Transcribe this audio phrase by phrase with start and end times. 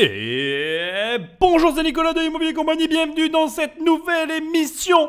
[0.00, 5.08] Et bonjour, c'est Nicolas de Immobilier Compagnie, bienvenue dans cette nouvelle émission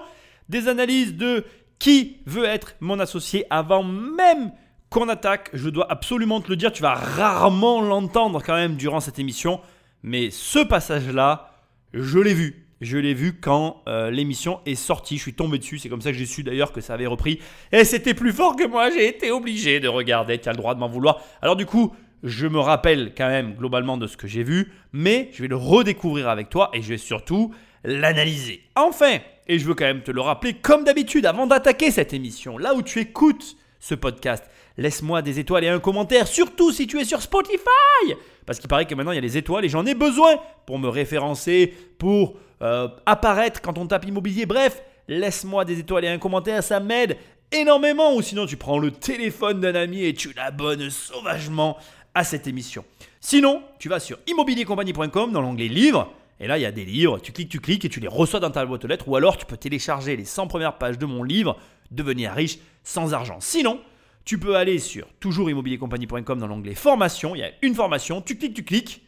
[0.50, 1.46] des analyses de
[1.77, 4.51] qui veut être mon associé avant même
[4.89, 5.51] qu'on attaque.
[5.53, 9.61] Je dois absolument te le dire, tu vas rarement l'entendre quand même durant cette émission,
[10.02, 11.51] mais ce passage-là,
[11.93, 12.65] je l'ai vu.
[12.81, 15.17] Je l'ai vu quand euh, l'émission est sortie.
[15.17, 15.77] Je suis tombé dessus.
[15.77, 17.39] C'est comme ça que j'ai su d'ailleurs que ça avait repris.
[17.73, 18.89] Et c'était plus fort que moi.
[18.89, 20.39] J'ai été obligé de regarder.
[20.39, 21.21] Tu as le droit de m'en vouloir.
[21.41, 21.93] Alors, du coup,
[22.23, 25.55] je me rappelle quand même globalement de ce que j'ai vu, mais je vais le
[25.55, 28.61] redécouvrir avec toi et je vais surtout l'analyser.
[28.75, 32.58] Enfin, et je veux quand même te le rappeler, comme d'habitude, avant d'attaquer cette émission,
[32.58, 34.44] là où tu écoutes ce podcast,
[34.78, 38.86] laisse-moi des étoiles et un commentaire, surtout si tu es sur Spotify, parce qu'il paraît
[38.86, 42.38] que maintenant il y a les étoiles et j'en ai besoin pour me référencer, pour
[42.62, 44.45] euh, apparaître quand on tape immobilier.
[44.45, 47.17] Bref, laisse-moi des étoiles et un commentaire, ça m'aide
[47.52, 48.16] énormément.
[48.16, 51.78] Ou sinon, tu prends le téléphone d'un ami et tu l'abonnes sauvagement
[52.13, 52.86] à cette émission.
[53.20, 56.13] Sinon, tu vas sur immobiliercompagnie.com dans l'onglet livres.
[56.40, 58.40] Et là, il y a des livres, tu cliques, tu cliques et tu les reçois
[58.40, 59.09] dans ta boîte aux lettres.
[59.09, 61.58] Ou alors, tu peux télécharger les 100 premières pages de mon livre,
[61.92, 63.39] Devenir riche sans argent.
[63.39, 63.81] Sinon,
[64.23, 67.36] tu peux aller sur toujoursimmobiliercompagnie.com dans l'onglet formation.
[67.36, 69.02] Il y a une formation, tu cliques, tu cliques.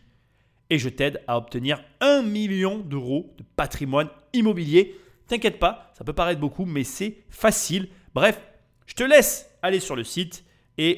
[0.71, 4.97] Et je t'aide à obtenir 1 million d'euros de patrimoine immobilier.
[5.27, 7.89] T'inquiète pas, ça peut paraître beaucoup, mais c'est facile.
[8.15, 8.41] Bref,
[8.87, 10.43] je te laisse aller sur le site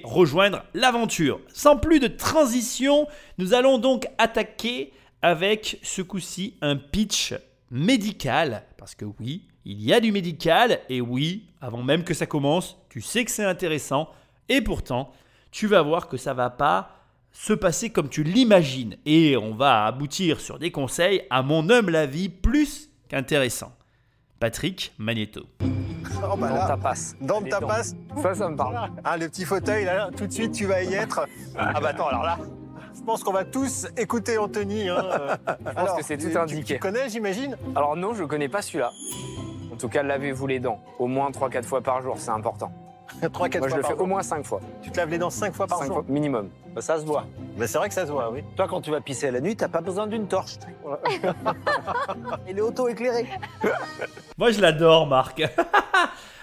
[0.04, 1.40] rejoindre l'aventure.
[1.54, 7.34] Sans plus de transition, nous allons donc attaquer avec ce coup-ci un pitch
[7.72, 8.64] médical.
[8.78, 12.78] Parce que oui, il y a du médical et oui, avant même que ça commence,
[12.90, 14.10] tu sais que c'est intéressant
[14.50, 15.12] et pourtant,
[15.52, 16.92] tu vas voir que ça va pas
[17.32, 21.96] se passer comme tu l'imagines et on va aboutir sur des conseils à mon humble
[21.96, 23.76] avis plus qu'intéressants.
[24.44, 25.44] Patrick Magneto.
[25.62, 27.16] Oh, bah Dans là, ta passe.
[27.22, 27.96] dans ta passe.
[28.22, 28.90] Ça, ça me parle.
[29.06, 31.26] Ah, le petit fauteuil, là, tout de suite, tu vas y être.
[31.58, 32.38] Ah bah attends, alors là,
[32.94, 34.90] je pense qu'on va tous écouter Anthony.
[34.90, 35.02] Hein.
[35.66, 36.74] Je pense que c'est tout indiqué.
[36.74, 37.56] Tu connais, j'imagine?
[37.74, 38.92] Alors non, je connais pas celui-là.
[39.72, 40.82] En tout cas, lavez-vous les dents.
[41.00, 42.74] Au moins 3-4 fois par jour, c'est important.
[43.32, 44.04] 3 4 Moi, je fois le par fais jour.
[44.04, 44.60] au moins 5 fois.
[44.82, 46.50] Tu te laves les dents 5 fois par 5 jour fois minimum.
[46.74, 47.26] Bah, ça se voit.
[47.58, 48.42] Mais c'est vrai que ça se voit, oui.
[48.56, 50.54] Toi, quand tu vas pisser la nuit, t'as pas besoin d'une torche.
[52.50, 53.28] Il est auto-éclairé.
[54.38, 55.44] Moi, je l'adore, Marc.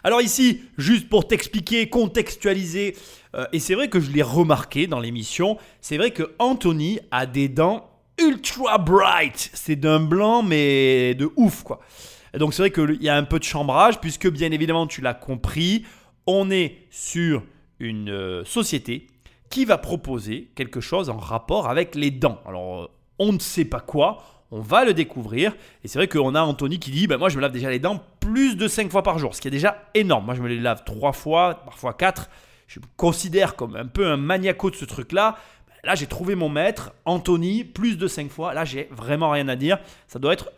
[0.03, 2.97] Alors ici, juste pour t'expliquer, contextualiser,
[3.35, 7.27] euh, et c'est vrai que je l'ai remarqué dans l'émission, c'est vrai que Anthony a
[7.27, 9.51] des dents ultra bright.
[9.53, 11.81] C'est d'un blanc, mais de ouf, quoi.
[12.33, 15.01] Et Donc c'est vrai qu'il y a un peu de chambrage, puisque bien évidemment, tu
[15.01, 15.85] l'as compris,
[16.31, 17.43] on est sur
[17.81, 19.07] une euh, société
[19.49, 22.41] qui va proposer quelque chose en rapport avec les dents.
[22.47, 22.87] Alors, euh,
[23.19, 25.55] on ne sait pas quoi, on va le découvrir.
[25.83, 27.81] Et c'est vrai qu'on a Anthony qui dit, ben moi je me lave déjà les
[27.81, 30.25] dents plus de 5 fois par jour, ce qui est déjà énorme.
[30.25, 32.31] Moi je me les lave 3 fois, parfois 4.
[32.69, 35.37] Je me considère comme un peu un maniaco de ce truc-là.
[35.83, 38.55] Là j'ai trouvé mon maître, Anthony, plus de 5 fois.
[38.55, 39.79] Là j'ai vraiment rien à dire.
[40.07, 40.51] Ça doit être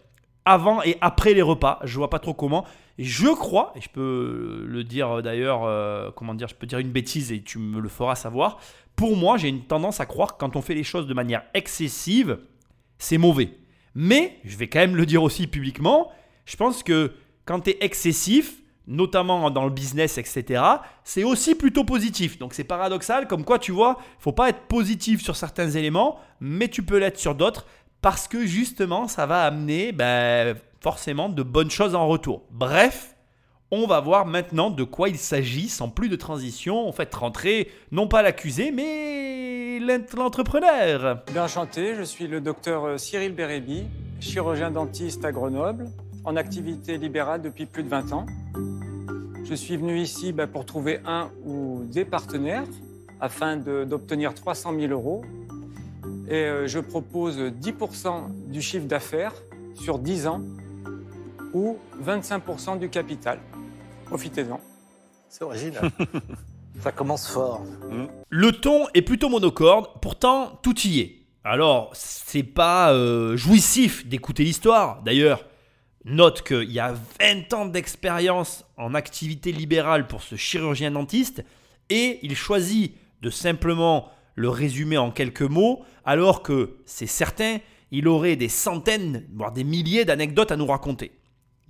[0.45, 1.79] avant et après les repas.
[1.85, 2.67] Je vois pas trop comment.
[2.99, 6.93] Je crois, et je peux le dire d'ailleurs, euh, comment dire, je peux dire une
[6.93, 8.59] bêtise et tu me le feras savoir.
[8.97, 11.43] Pour moi, j'ai une tendance à croire que quand on fait les choses de manière
[11.55, 12.39] excessive,
[12.99, 13.51] c'est mauvais.
[13.95, 16.11] Mais, je vais quand même le dire aussi publiquement,
[16.45, 17.13] je pense que
[17.45, 20.63] quand tu es excessif, notamment dans le business, etc.,
[21.05, 22.39] c'est aussi plutôt positif.
[22.39, 26.69] Donc c'est paradoxal, comme quoi tu vois, faut pas être positif sur certains éléments, mais
[26.69, 27.67] tu peux l'être sur d'autres,
[28.01, 32.43] parce que justement, ça va amener ben, forcément de bonnes choses en retour.
[32.51, 33.17] Bref,
[33.71, 36.87] on va voir maintenant de quoi il s'agit sans plus de transition.
[36.89, 41.23] En fait, rentrer non pas l'accusé, mais l'ent- l'entrepreneur.
[41.33, 43.85] Bien enchanté, je suis le docteur euh, Cyril Bérébi,
[44.21, 45.87] chirurgien dentiste à Grenoble,
[46.25, 48.27] en activité libérale depuis plus de 20 ans.
[49.45, 52.65] Je suis venu ici bah, pour trouver un ou des partenaires
[53.21, 55.23] afin d'obtenir 300 000 euros.
[56.29, 59.35] Et euh, je propose 10% du chiffre d'affaires
[59.75, 60.41] sur 10 ans
[61.53, 63.39] ou 25% du capital.
[64.07, 64.61] Profitez-en.
[65.29, 65.91] C'est original.
[66.81, 67.65] Ça commence fort.
[68.29, 71.19] Le ton est plutôt monocorde, pourtant tout y est.
[71.45, 75.03] Alors, c'est pas euh, jouissif d'écouter l'histoire.
[75.03, 75.45] D'ailleurs,
[76.05, 81.45] note qu'il y a 20 ans d'expérience en activité libérale pour ce chirurgien dentiste
[81.91, 87.59] et il choisit de simplement le résumer en quelques mots, alors que c'est certain,
[87.91, 91.13] il aurait des centaines, voire des milliers d'anecdotes à nous raconter.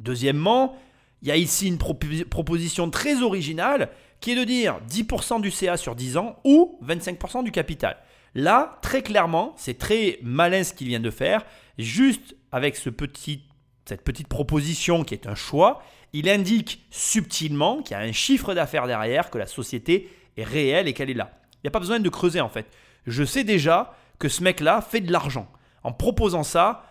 [0.02, 0.76] Deuxièmement,
[1.22, 3.88] il y a ici une propo- proposition très originale
[4.20, 7.96] qui est de dire 10% du CA sur 10 ans ou 25% du capital.
[8.34, 11.44] Là, très clairement, c'est très malin ce qu'il vient de faire.
[11.78, 15.82] Juste avec cette petite proposition qui est un choix,
[16.12, 20.88] il indique subtilement qu'il y a un chiffre d'affaires derrière, que la société est réelle
[20.88, 21.32] et qu'elle est là.
[21.54, 22.66] Il n'y a pas besoin de creuser en fait.
[23.06, 25.50] Je sais déjà que ce mec-là fait de l'argent.
[25.82, 26.84] En proposant ça,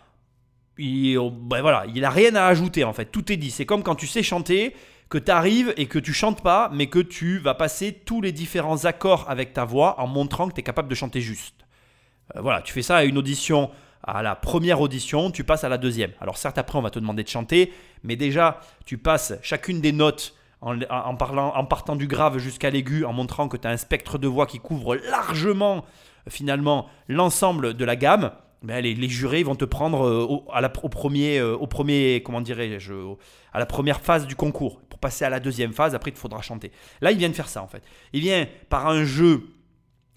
[0.81, 3.05] il, ben voilà, il a rien à ajouter en fait.
[3.05, 3.51] Tout est dit.
[3.51, 4.75] C'est comme quand tu sais chanter,
[5.11, 8.31] que tu arrives et que tu chantes pas, mais que tu vas passer tous les
[8.31, 11.55] différents accords avec ta voix en montrant que tu es capable de chanter juste.
[12.35, 13.69] Euh, voilà, tu fais ça à une audition,
[14.03, 16.11] à la première audition, tu passes à la deuxième.
[16.21, 17.73] Alors certes, après, on va te demander de chanter,
[18.03, 23.03] mais déjà, tu passes chacune des notes en, parlant, en partant du grave jusqu'à l'aigu,
[23.03, 25.83] en montrant que tu as un spectre de voix qui couvre largement,
[26.29, 28.31] finalement, l'ensemble de la gamme.
[28.61, 32.41] Ben, les, jurés vont te prendre euh, au, à la, premier, euh, au premier, comment
[32.41, 32.93] dirais-je,
[33.53, 34.81] à la première phase du concours.
[34.81, 36.71] Pour passer à la deuxième phase, après, il faudra chanter.
[37.01, 37.81] Là, il vient de faire ça, en fait.
[38.13, 39.47] Il vient, par un jeu,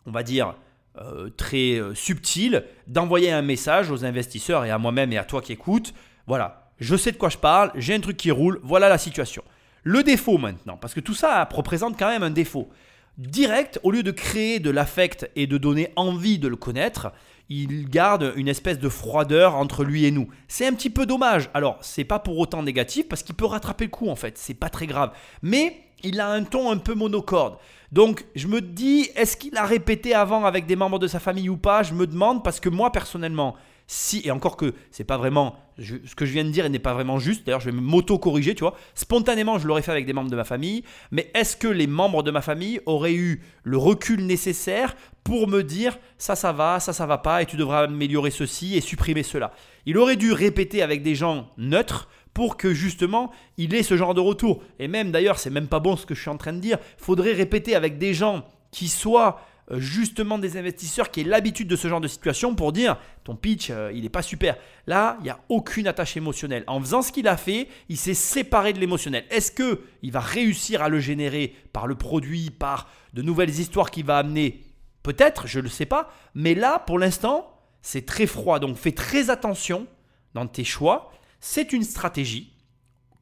[0.04, 0.56] on va dire,
[0.98, 5.52] euh, très subtil, d'envoyer un message aux investisseurs et à moi-même et à toi qui
[5.52, 5.94] écoutes.
[6.26, 9.42] Voilà, je sais de quoi je parle, j'ai un truc qui roule, voilà la situation.
[9.84, 12.68] Le défaut maintenant, parce que tout ça représente quand même un défaut.
[13.16, 17.12] Direct, au lieu de créer de l'affect et de donner envie de le connaître,
[17.48, 20.28] il garde une espèce de froideur entre lui et nous.
[20.48, 21.50] C'est un petit peu dommage.
[21.54, 24.54] Alors, c'est pas pour autant négatif parce qu'il peut rattraper le coup en fait, c'est
[24.54, 25.12] pas très grave.
[25.42, 27.56] Mais il a un ton un peu monocorde.
[27.92, 31.48] Donc, je me dis, est-ce qu'il a répété avant avec des membres de sa famille
[31.48, 31.82] ou pas?
[31.82, 33.54] Je me demande parce que moi personnellement,
[33.86, 36.94] si, et encore que c'est pas vraiment, ce que je viens de dire n'est pas
[36.94, 40.30] vraiment juste, d'ailleurs je vais m'auto-corriger, tu vois, spontanément je l'aurais fait avec des membres
[40.30, 44.24] de ma famille, mais est-ce que les membres de ma famille auraient eu le recul
[44.24, 48.30] nécessaire pour me dire ça ça va, ça ça va pas, et tu devras améliorer
[48.30, 49.52] ceci et supprimer cela?
[49.86, 54.14] Il aurait dû répéter avec des gens neutres pour que justement il ait ce genre
[54.14, 54.62] de retour.
[54.78, 56.78] Et même d'ailleurs, c'est même pas bon ce que je suis en train de dire,
[56.98, 59.40] faudrait répéter avec des gens qui soient
[59.70, 63.70] justement des investisseurs qui aient l'habitude de ce genre de situation pour dire ton pitch,
[63.70, 64.56] euh, il n'est pas super.
[64.86, 66.64] Là, il n'y a aucune attache émotionnelle.
[66.66, 69.24] En faisant ce qu'il a fait, il s'est séparé de l'émotionnel.
[69.30, 73.90] Est-ce que il va réussir à le générer par le produit, par de nouvelles histoires
[73.90, 74.62] qu'il va amener?
[75.02, 76.12] Peut-être, je ne le sais pas.
[76.34, 77.50] Mais là, pour l'instant,
[77.80, 78.58] c'est très froid.
[78.58, 79.86] Donc fais très attention
[80.34, 81.12] dans tes choix.
[81.40, 82.53] C'est une stratégie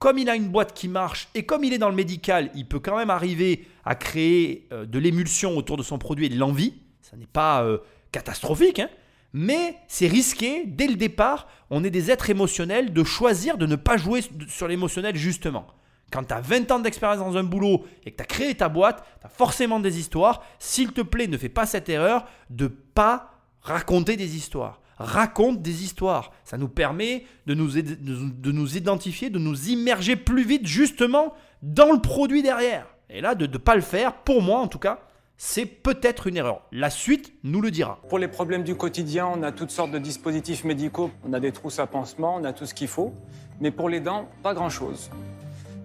[0.03, 2.67] comme il a une boîte qui marche et comme il est dans le médical, il
[2.67, 6.37] peut quand même arriver à créer euh, de l'émulsion autour de son produit et de
[6.37, 6.75] l'envie.
[7.03, 7.79] Ça n'est pas euh,
[8.11, 8.89] catastrophique, hein.
[9.33, 11.47] mais c'est risqué dès le départ.
[11.71, 15.69] On est des êtres émotionnels de choisir de ne pas jouer sur l'émotionnel justement.
[16.11, 18.69] Quand tu as 20 ans d'expérience dans un boulot et que tu as créé ta
[18.69, 20.43] boîte, tu as forcément des histoires.
[20.59, 25.85] S'il te plaît, ne fais pas cette erreur de pas raconter des histoires raconte des
[25.85, 26.33] histoires.
[26.45, 31.93] Ça nous permet de nous, de nous identifier, de nous immerger plus vite justement dans
[31.93, 32.87] le produit derrière.
[33.11, 35.01] Et là, de ne pas le faire, pour moi en tout cas,
[35.37, 36.63] c'est peut-être une erreur.
[36.71, 37.99] La suite nous le dira.
[38.09, 41.11] Pour les problèmes du quotidien, on a toutes sortes de dispositifs médicaux.
[41.25, 43.13] On a des trousses à pansement, on a tout ce qu'il faut.
[43.61, 45.11] Mais pour les dents, pas grand-chose.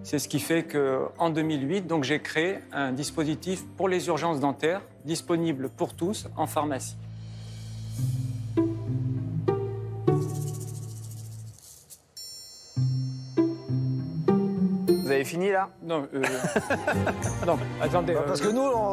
[0.04, 4.80] C'est ce qui fait qu'en 2008, donc j'ai créé un dispositif pour les urgences dentaires
[5.04, 6.96] disponible pour tous en pharmacie.
[15.18, 16.22] Avez fini là Non, euh...
[17.46, 18.14] non, attendez.
[18.26, 18.92] Parce que nous, on,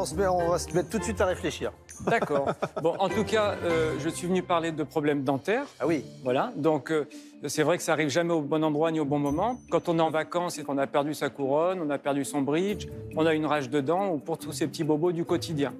[0.50, 1.72] va se mettre tout de suite à réfléchir.
[2.06, 2.48] D'accord.
[2.82, 5.66] Bon, en tout cas, euh, je suis venu parler de problèmes dentaires.
[5.78, 6.04] Ah oui.
[6.24, 6.52] Voilà.
[6.56, 7.06] Donc, euh,
[7.46, 9.60] c'est vrai que ça arrive jamais au bon endroit ni au bon moment.
[9.70, 12.42] Quand on est en vacances et qu'on a perdu sa couronne, on a perdu son
[12.42, 15.72] bridge, on a une rage de dents ou pour tous ces petits bobos du quotidien.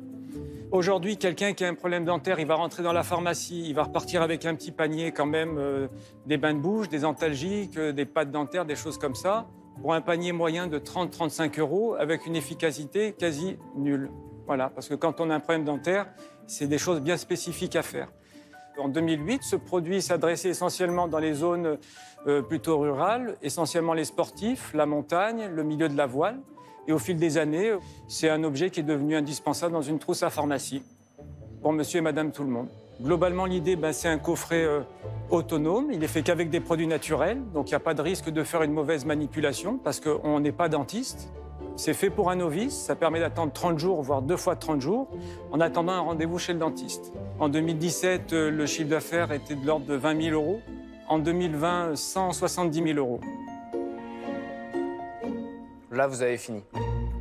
[0.72, 3.84] Aujourd'hui, quelqu'un qui a un problème dentaire, il va rentrer dans la pharmacie, il va
[3.84, 5.86] repartir avec un petit panier quand même, euh,
[6.26, 9.46] des bains de bouche, des antalgiques, des pâtes dentaires, des choses comme ça
[9.80, 14.10] pour un panier moyen de 30-35 euros avec une efficacité quasi nulle.
[14.46, 16.06] Voilà, parce que quand on a un problème dentaire,
[16.46, 18.08] c'est des choses bien spécifiques à faire.
[18.78, 21.78] En 2008, ce produit s'adressait essentiellement dans les zones
[22.26, 26.40] euh, plutôt rurales, essentiellement les sportifs, la montagne, le milieu de la voile.
[26.86, 27.72] Et au fil des années,
[28.06, 30.82] c'est un objet qui est devenu indispensable dans une trousse à pharmacie
[31.62, 32.68] pour monsieur et madame tout le monde.
[33.00, 34.80] Globalement, l'idée, ben, c'est un coffret euh,
[35.30, 35.90] autonome.
[35.92, 38.42] Il est fait qu'avec des produits naturels, donc il n'y a pas de risque de
[38.42, 41.30] faire une mauvaise manipulation parce qu'on n'est pas dentiste.
[41.76, 45.10] C'est fait pour un novice, ça permet d'attendre 30 jours, voire deux fois 30 jours,
[45.52, 47.12] en attendant un rendez-vous chez le dentiste.
[47.38, 50.60] En 2017, euh, le chiffre d'affaires était de l'ordre de 20 000 euros.
[51.08, 53.20] En 2020, 170 000 euros.
[55.92, 56.62] Là, vous avez fini.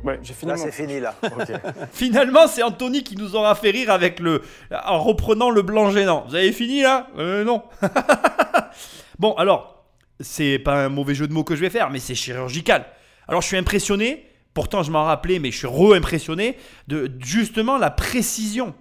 [0.04, 0.52] Ouais, j'ai fini.
[0.52, 1.14] Là, c'est fini, là.
[1.92, 4.42] Finalement, c'est Anthony qui nous aura fait rire avec le,
[4.84, 6.24] en reprenant le blanc gênant.
[6.28, 7.08] Vous avez fini là?
[7.18, 7.62] Euh, Non.
[9.18, 9.84] bon, alors,
[10.20, 12.86] c'est pas un mauvais jeu de mots que je vais faire, mais c'est chirurgical.
[13.28, 14.26] Alors, je suis impressionné.
[14.54, 16.56] Pourtant, je m'en rappelais, mais je suis re-impressionné
[16.88, 18.74] de justement la précision.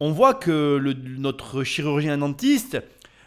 [0.00, 2.82] On voit que le, notre chirurgien dentiste,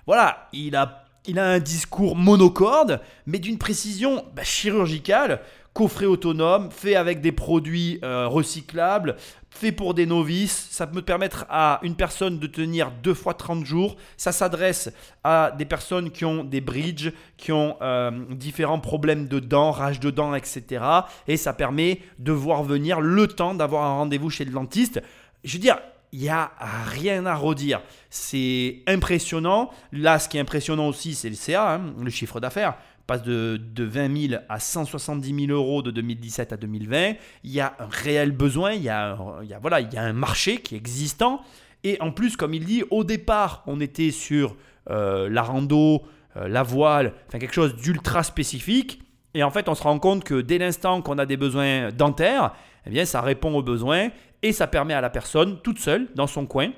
[0.05, 5.41] voilà, il a, il a un discours monocorde, mais d'une précision bah, chirurgicale
[5.77, 9.15] coffret autonome, fait avec des produits euh, recyclables,
[9.51, 10.69] fait pour des novices.
[10.71, 13.95] Ça peut permettre à une personne de tenir deux fois 30 jours.
[14.17, 14.91] Ça s'adresse
[15.23, 19.99] à des personnes qui ont des bridges, qui ont euh, différents problèmes de dents, rage
[19.99, 20.83] de dents, etc.
[21.27, 24.99] Et ça permet de voir venir le temps d'avoir un rendez-vous chez le dentiste.
[25.43, 25.77] Je veux dire,
[26.11, 26.53] il n'y a
[26.87, 27.81] rien à redire.
[28.09, 29.69] C'est impressionnant.
[29.91, 32.73] Là, ce qui est impressionnant aussi, c'est le CA, hein, le chiffre d'affaires
[33.07, 37.13] passe de, de 20 000 à 170 000 euros de 2017 à 2020.
[37.43, 40.13] Il y a un réel besoin, il y a, un- voilà, il y a un
[40.13, 41.41] marché qui est existant.
[41.83, 44.55] Et en plus, comme il dit, au départ, on était sur
[44.89, 46.03] euh, la rando,
[46.35, 49.01] euh, la voile, enfin quelque chose d'ultra spécifique.
[49.33, 52.53] Et en fait, on se rend compte que dès l'instant qu'on a des besoins dentaires,
[52.85, 54.09] eh bien, ça répond aux besoins
[54.41, 56.71] et ça permet à la personne, toute seule, dans son coin,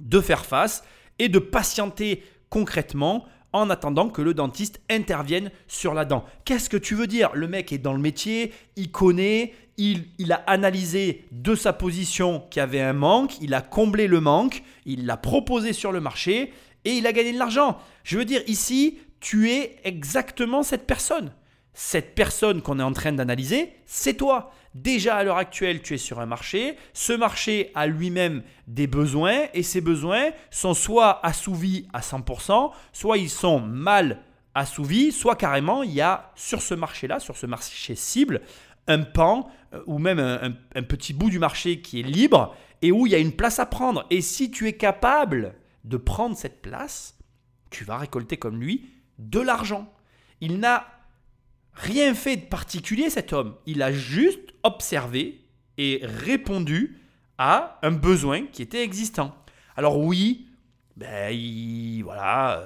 [0.00, 0.84] de faire face
[1.18, 3.24] et de patienter concrètement
[3.54, 6.24] en attendant que le dentiste intervienne sur la dent.
[6.44, 7.30] Qu'est-ce que tu veux dire?
[7.34, 12.60] Le mec est dans le métier, il connaît, il, a analysé de sa position qu'il
[12.60, 16.52] y avait un manque, il a comblé le manque, il l'a proposé sur le marché
[16.84, 17.78] et il a gagné de l'argent.
[18.02, 21.32] Je veux dire, ici, tu es exactement cette personne.
[21.74, 24.52] Cette personne qu'on est en train d'analyser, c'est toi.
[24.74, 26.76] Déjà à l'heure actuelle, tu es sur un marché.
[26.92, 33.18] Ce marché a lui-même des besoins et ces besoins sont soit assouvis à 100%, soit
[33.18, 34.20] ils sont mal
[34.54, 38.42] assouvis, soit carrément il y a sur ce marché-là, sur ce marché cible,
[38.86, 43.06] un pan euh, ou même un, petit bout du marché qui est libre et où
[43.06, 44.06] il y a une place à prendre.
[44.10, 47.18] Et si tu es capable de prendre cette place,
[47.70, 49.92] tu vas récolter comme lui de l'argent.
[50.40, 50.86] Il n'a
[51.74, 53.54] rien fait de particulier cet homme.
[53.66, 55.40] Il a juste observé
[55.78, 57.00] et répondu
[57.38, 59.34] à un besoin qui était existant.
[59.76, 60.46] Alors oui,
[60.96, 62.64] ben il, voilà,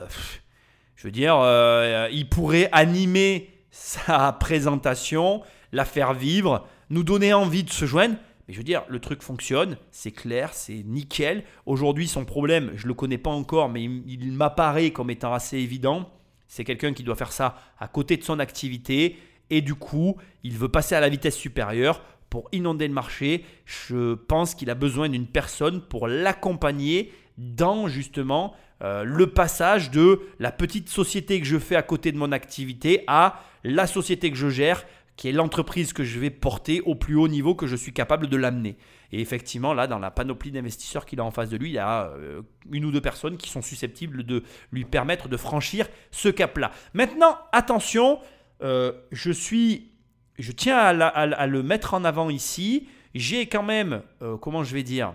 [0.96, 7.64] je veux dire, euh, il pourrait animer sa présentation, la faire vivre, nous donner envie
[7.64, 8.16] de se joindre.
[8.46, 11.44] Mais je veux dire, le truc fonctionne, c'est clair, c'est nickel.
[11.66, 15.58] Aujourd'hui, son problème, je ne le connais pas encore, mais il m'apparaît comme étant assez
[15.58, 16.10] évident.
[16.48, 19.18] C'est quelqu'un qui doit faire ça à côté de son activité
[19.50, 23.44] et du coup, il veut passer à la vitesse supérieure pour inonder le marché.
[23.64, 30.20] Je pense qu'il a besoin d'une personne pour l'accompagner dans justement euh, le passage de
[30.38, 34.36] la petite société que je fais à côté de mon activité à la société que
[34.36, 34.84] je gère,
[35.18, 38.28] qui est l'entreprise que je vais porter au plus haut niveau que je suis capable
[38.28, 38.78] de l'amener.
[39.10, 41.78] Et effectivement, là, dans la panoplie d'investisseurs qu'il a en face de lui, il y
[41.78, 46.28] a euh, une ou deux personnes qui sont susceptibles de lui permettre de franchir ce
[46.28, 46.70] cap-là.
[46.94, 48.20] Maintenant, attention,
[48.62, 49.90] euh, je suis,
[50.38, 52.86] je tiens à, le mettre en avant ici.
[53.12, 55.14] J'ai quand même, euh, comment je vais dire,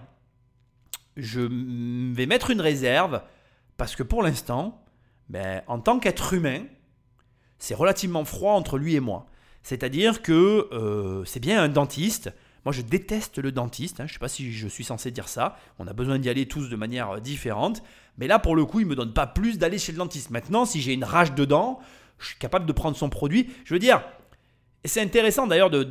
[1.15, 1.39] je
[2.13, 3.21] vais mettre une réserve
[3.77, 4.83] parce que pour l'instant,
[5.29, 6.63] ben, en tant qu'être humain,
[7.57, 9.27] c'est relativement froid entre lui et moi.
[9.63, 12.31] C'est-à-dire que euh, c'est bien un dentiste.
[12.65, 13.99] Moi, je déteste le dentiste.
[13.99, 14.05] hein.
[14.07, 15.57] Je ne sais pas si je suis censé dire ça.
[15.79, 17.83] On a besoin d'y aller tous de manière euh, différente.
[18.17, 20.29] Mais là, pour le coup, il ne me donne pas plus d'aller chez le dentiste.
[20.29, 21.79] Maintenant, si j'ai une rage de dents,
[22.19, 23.49] je suis capable de prendre son produit.
[23.65, 24.01] Je veux dire,
[24.85, 25.83] c'est intéressant d'ailleurs de-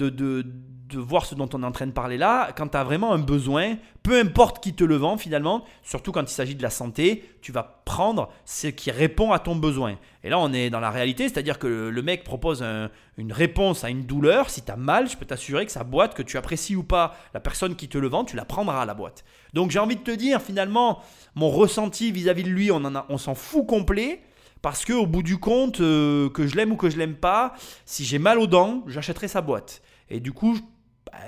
[0.92, 2.52] de voir ce dont on est en train de parler là.
[2.56, 6.22] Quand tu as vraiment un besoin, peu importe qui te le vend finalement, surtout quand
[6.22, 9.96] il s'agit de la santé, tu vas prendre ce qui répond à ton besoin.
[10.24, 13.84] Et là, on est dans la réalité, c'est-à-dire que le, mec propose un- une réponse
[13.84, 14.50] à une douleur.
[14.50, 17.14] Si tu as mal, je peux t'assurer que sa boîte, que tu apprécies ou pas
[17.34, 19.24] la personne qui te le vend, tu la prendras à la boîte.
[19.54, 21.00] Donc j'ai envie de te dire finalement,
[21.34, 24.22] mon ressenti vis-à-vis de lui, on en a- on s'en fout complet.
[24.62, 27.52] Parce que au bout du compte, euh, que je l'aime ou que je l'aime pas,
[27.84, 29.82] si j'ai mal aux dents, j'achèterai sa boîte.
[30.08, 30.56] Et du coup,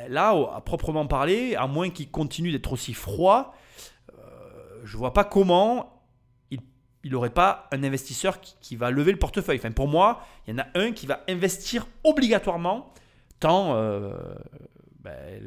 [0.09, 3.55] là, au- à proprement parler, à moins qu'il continue d'être aussi froid,
[4.13, 5.91] euh, je vois pas comment
[6.51, 9.59] il n'aurait pas un investisseur qui, va lever le portefeuille.
[9.59, 12.93] Enfin, pour moi, il y en a un qui va investir obligatoirement
[13.41, 14.15] tant euh,
[15.01, 15.39] ben,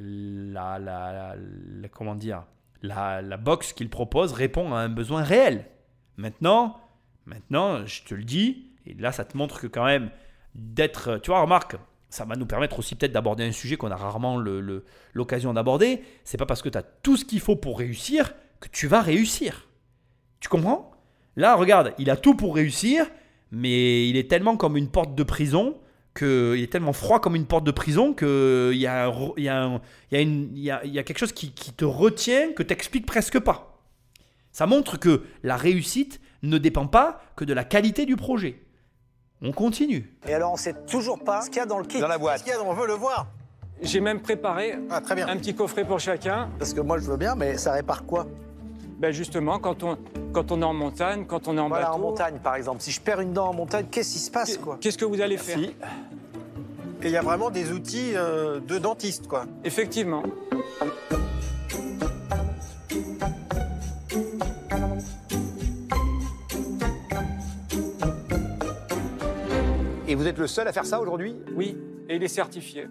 [0.54, 1.36] la, la-
[1.90, 2.44] comment dire,
[2.84, 5.66] la box qu'il propose répond à un besoin réel.
[6.18, 6.78] Maintenant,
[7.28, 10.12] Maintenant, je te le dis, et là, ça te montre que quand même,
[10.56, 11.18] d'être.
[11.18, 11.76] Tu vois, remarque,
[12.10, 14.38] ça va nous permettre aussi peut-être d'aborder un sujet qu'on a rarement
[15.14, 16.02] l'occasion d'aborder.
[16.24, 19.02] C'est pas parce que tu as tout ce qu'il faut pour réussir que tu vas
[19.02, 19.68] réussir.
[20.40, 20.92] Tu comprends?
[21.36, 23.06] Là, regarde, il a tout pour réussir,
[23.52, 25.80] mais il est tellement comme une porte de prison.
[26.14, 29.34] Que, il est tellement froid comme une porte de prison qu'il y, a un re-
[29.38, 33.84] il y, a quelque chose qui, qui te retient que tu n'expliques presque pas.
[34.52, 38.64] Ça montre que la réussite ne dépend pas que de la qualité du projet.
[39.42, 40.12] On continue.
[40.28, 42.00] Et alors, on sait toujours pas ce qu'il y a dans le kit.
[42.00, 42.44] Dans la boîte.
[42.44, 43.28] Qu'est-ce qu'il y a On veut le voir.
[43.82, 45.28] J'ai même préparé Ah, très bien.
[45.28, 46.50] un petit coffret pour chacun.
[46.58, 48.26] Parce que moi, je veux bien, mais ça répare quoi
[48.98, 49.98] Ben justement, quand on,
[50.34, 52.10] quand on est en montagne, quand on est en Voilà, en bateau.
[52.10, 52.82] montagne, par exemple.
[52.82, 55.22] Si je perds une dent en montagne, qu'est-ce qui se passe, quoi Qu'est-ce que vous
[55.22, 55.60] allez faire.
[55.60, 55.76] Et
[57.04, 59.46] il y a vraiment des outils euh, de dentiste, quoi.
[59.64, 60.24] Effectivement.
[70.28, 71.38] Vous êtes le seul à faire ça aujourd'hui?
[71.56, 71.78] Oui,
[72.10, 72.88] et il est certifié.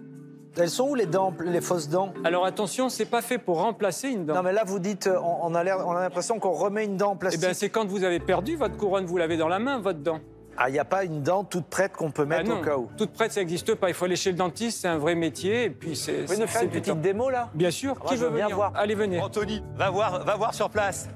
[0.59, 2.11] Elles sont où les dents, les fausses dents?
[2.23, 4.33] Alors attention, c'est pas fait pour remplacer une dent.
[4.33, 6.97] Non mais là vous dites, on, on a l'air- on a l'impression qu'on remet une
[6.97, 7.41] dent en Eh plastique.
[7.41, 10.19] bien, c'est quand vous avez perdu votre couronne, vous l'avez dans la main, votre dent.
[10.57, 12.63] Ah, il n'y a pas une dent toute prête qu'on peut Ah mettre non, au
[12.63, 12.89] cas où.
[12.97, 13.89] toute prête, ça n'existe pas.
[13.89, 15.65] Il faut aller chez le dentiste, c'est un vrai métier.
[15.65, 16.21] Et puis c'est.
[16.21, 16.95] Vous pouvez nous faire une petite temps.
[16.95, 17.51] démo là?
[17.53, 17.95] Bien sûr.
[17.95, 18.71] Moi, Qui veut venir voir.
[18.75, 19.21] Allez, venez.
[19.21, 21.07] Anthony, va voir, va voir sur place.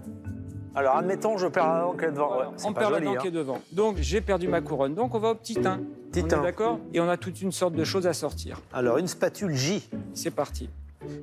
[0.73, 2.27] Alors admettons, je perds la dent qui est devant.
[2.27, 3.21] Voilà, Ouais, c'est on pas perd joli, la dent hein.
[3.21, 3.59] qui est devant.
[3.73, 4.93] Donc j'ai perdu ma couronne.
[4.95, 5.79] Donc on va au petit 1.
[6.11, 6.41] Petit on est un.
[6.41, 8.59] d'accord Et on a toute une sorte de choses à sortir.
[8.73, 10.69] Alors une spatule J, C'est parti.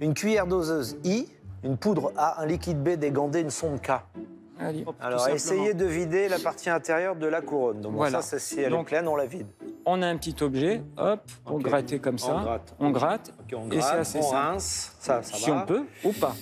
[0.00, 1.28] une cuillère doseuse I,
[1.64, 3.93] une poudre A, un liquide B, des gandés, une sonde K.
[4.61, 4.83] Allez.
[4.85, 5.37] tout Alors simplement.
[5.37, 7.81] essayez de vider la partie intérieure de la couronne.
[7.81, 8.21] Donc Voilà.
[8.21, 9.47] ça, c'est si elle est Donc, pleine, on la vide.
[9.87, 10.83] On a un petit objet.
[10.97, 11.62] Hop, on Ok.
[11.62, 12.35] gratter comme ça.
[12.37, 12.75] On gratte.
[12.81, 13.33] On gratte.
[13.40, 14.35] Ok, on Et c'est gratte, assez on simple.
[14.37, 15.62] rince, ça, ça si va.
[15.62, 16.35] on peut ou pas.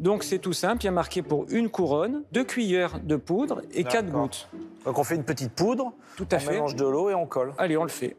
[0.00, 0.82] Donc c'est tout simple.
[0.82, 4.48] Il y a marqué pour une couronne, deux cuillères de poudre et quatre gouttes.
[4.84, 6.50] Donc on fait une petite poudre, Tout à on fait.
[6.52, 7.52] mélange de l'eau et on colle.
[7.58, 8.16] Allez, on le fait.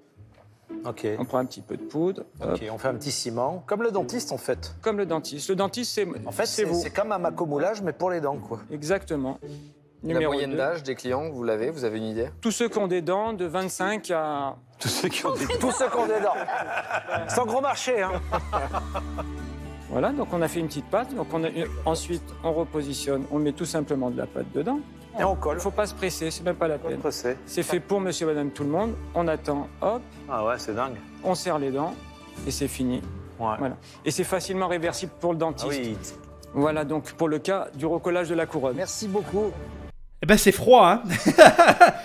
[0.86, 1.06] Ok.
[1.20, 2.24] On prend un petit peu de poudre.
[2.40, 4.74] hop, Ok, on fait un petit ciment, comme le dentiste en fait.
[4.82, 5.50] Comme le dentiste.
[5.50, 6.80] Le dentiste, c'est En fait, c'est c'est vous.
[6.82, 8.60] c'est comme un macomoulage, mais pour les dents, quoi.
[8.72, 9.38] Exactement.
[10.04, 10.58] La Numéro moyenne deux.
[10.58, 12.30] d'âge des clients, vous l'avez Vous avez une idée?
[12.42, 14.56] Tous ceux qui ont des dents de 25 à.
[14.80, 16.34] Tous ceux qui ont des, Tous ceux qui ont des dents.
[17.28, 18.14] Sans gros marché, hein.
[19.92, 21.14] Voilà, donc on a fait une petite pâte.
[21.16, 23.26] Donc on a une- Ensuite, on repositionne.
[23.32, 24.80] On met tout simplement de la pâte dedans.
[25.20, 25.56] Et on Il colle.
[25.56, 26.98] ne faut pas se presser, c'est même pas la peine.
[27.00, 27.36] presser.
[27.46, 28.94] C'est fait pour monsieur, madame, tout le monde.
[29.14, 30.96] On attend, hop, Ah ouais, c'est dingue.
[31.24, 31.94] on serre les dents
[32.48, 33.02] et c'est fini.
[33.38, 33.56] Ouais.
[33.60, 33.76] Voilà.
[34.06, 35.68] Et c'est facilement réversible pour le Ah dentiste.
[35.84, 35.98] oui.
[36.54, 38.76] Voilà, donc pour le cas du recollage de la couronne.
[38.78, 39.52] Merci beaucoup.
[40.24, 41.04] Eh ben c'est froid, hein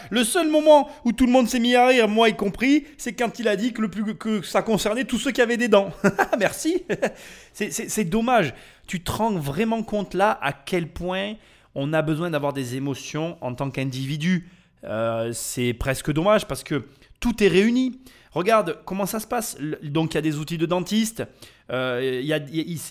[0.10, 3.12] Le seul moment où tout le monde s'est mis à rire, moi y compris, c'est
[3.12, 5.68] quand il a dit que, le plus, que ça concernait tous ceux qui avaient des
[5.68, 5.90] dents.
[6.38, 6.84] Merci
[7.52, 8.54] C'est- dommage.
[8.86, 11.34] Tu te rends vraiment compte là à quel point
[11.74, 14.48] on a besoin d'avoir des émotions en tant qu'individu.
[14.84, 16.84] Euh, c'est presque dommage parce que
[17.20, 18.00] tout est réuni.
[18.32, 19.58] Regarde comment ça se passe.
[19.82, 21.24] Donc il y a des outils de dentiste.
[21.70, 22.22] Euh,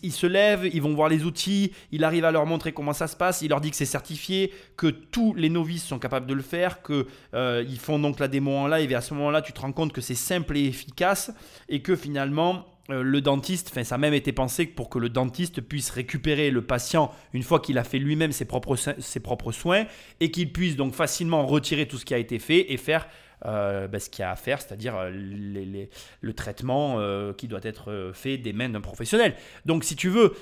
[0.09, 1.71] se lèvent, ils vont voir les outils.
[1.91, 3.41] Il arrive à leur montrer comment ça se passe.
[3.41, 6.81] Il leur dit que c'est certifié, que tous les novices sont capables de le faire,
[6.81, 8.91] que euh, ils font donc la démo en live.
[8.91, 11.31] Et à ce moment-là, tu te rends compte que c'est simple et efficace
[11.69, 15.09] et que finalement euh, le dentiste, enfin ça a même été pensé pour que le
[15.09, 19.85] dentiste puisse récupérer le patient une fois qu'il a fait lui-même ses propres soins
[20.19, 23.07] et qu'il puisse donc facilement retirer tout ce qui a été fait et faire
[23.45, 27.59] euh, ben, ce qu'il y a à faire, c'est-à-dire euh, le traitement euh, qui doit
[27.63, 29.35] être fait des mains d'un professionnel.
[29.65, 30.33] Donc si tu veux,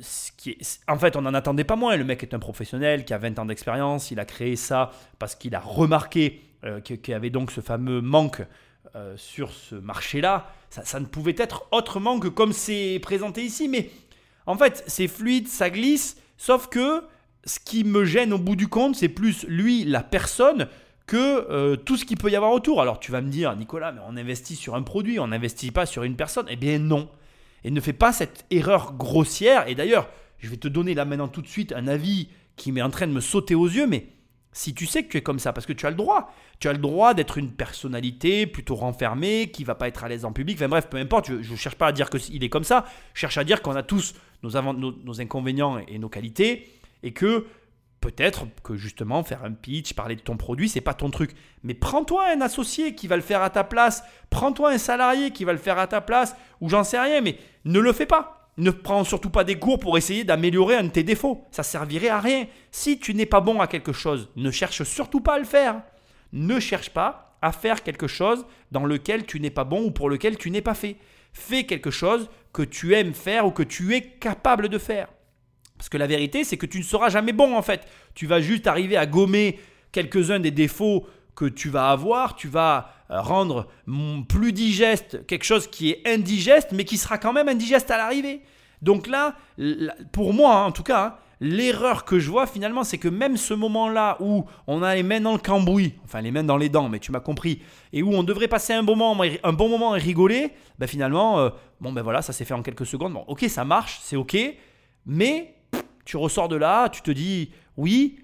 [0.00, 0.56] ce qui
[0.86, 3.38] en fait on n'en attendait pas moins, le mec est un professionnel qui a 20
[3.38, 6.42] ans d'expérience, il a créé ça parce qu'il a remarqué
[6.84, 8.42] qu'il y avait donc ce fameux manque
[9.16, 10.50] sur ce marché-là.
[10.70, 13.90] Ça ne pouvait être autrement que comme c'est présenté ici, mais
[14.46, 17.02] en fait c'est fluide, ça glisse, sauf que
[17.44, 20.68] ce qui me gêne au bout du compte, c'est plus lui, la personne,
[21.08, 22.80] que euh, tout ce qu'il peut y avoir autour.
[22.80, 25.86] Alors tu vas me dire, Nicolas, mais on investit sur un produit, on n'investit pas
[25.86, 26.46] sur une personne.
[26.48, 27.08] Eh bien non.
[27.64, 29.66] Et ne fais pas cette erreur grossière.
[29.66, 32.82] Et d'ailleurs, je vais te donner là maintenant tout de suite un avis qui m'est
[32.82, 34.06] en train de me sauter aux yeux, mais
[34.52, 36.68] si tu sais que tu es comme ça, parce que tu as le droit, tu
[36.68, 40.32] as le droit d'être une personnalité plutôt renfermée, qui va pas être à l'aise en
[40.32, 42.84] public, enfin bref, peu importe, je ne cherche pas à dire qu'il est comme ça,
[43.14, 46.68] je cherche à dire qu'on a tous nos, inconvénients et nos qualités,
[47.02, 47.46] et que
[48.00, 51.32] peut-être que justement faire un pitch, parler de ton produit, c'est pas ton truc.
[51.62, 55.44] Mais prends-toi un associé qui va le faire à ta place, prends-toi un salarié qui
[55.44, 58.50] va le faire à ta place, ou j'en sais rien, mais ne le fais pas.
[58.56, 61.44] Ne prends surtout pas des cours pour essayer d'améliorer un de tes défauts.
[61.52, 62.46] Ça servirait à rien.
[62.72, 65.80] Si tu n'es pas bon à quelque chose, ne cherche surtout pas à le faire.
[66.32, 70.10] Ne cherche pas à faire quelque chose dans lequel tu n'es pas bon ou pour
[70.10, 70.96] lequel tu n'es pas fait.
[71.32, 75.08] Fais quelque chose que tu aimes faire ou que tu es capable de faire.
[75.78, 77.86] Parce que la vérité, c'est que tu ne seras jamais bon en fait.
[78.14, 79.58] Tu vas juste arriver à gommer
[79.92, 82.36] quelques-uns des défauts que tu vas avoir.
[82.36, 83.68] Tu vas euh, rendre
[84.28, 88.42] plus digeste quelque chose qui est indigeste, mais qui sera quand même indigeste à l'arrivée.
[88.82, 89.34] Donc là,
[90.12, 93.36] pour moi hein, en tout cas, hein, l'erreur que je vois finalement, c'est que même
[93.36, 96.68] ce moment-là où on a les mains dans le cambouis, enfin les mains dans les
[96.68, 97.60] dents, mais tu m'as compris,
[97.92, 101.38] et où on devrait passer un bon moment, un bon moment et rigoler, ben finalement,
[101.38, 103.12] euh, bon ben voilà, ça s'est fait en quelques secondes.
[103.12, 104.36] Bon, ok, ça marche, c'est ok,
[105.06, 105.54] mais
[106.08, 108.18] tu ressors de là, tu te dis oui,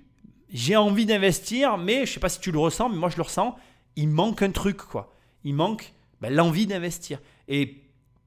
[0.49, 3.23] j'ai envie d'investir, mais je sais pas si tu le ressens, mais moi je le
[3.23, 3.57] ressens,
[3.94, 5.12] il manque un truc quoi.
[5.44, 5.92] Il manque
[6.23, 7.18] ben, l'envie d'investir.
[7.47, 7.83] Et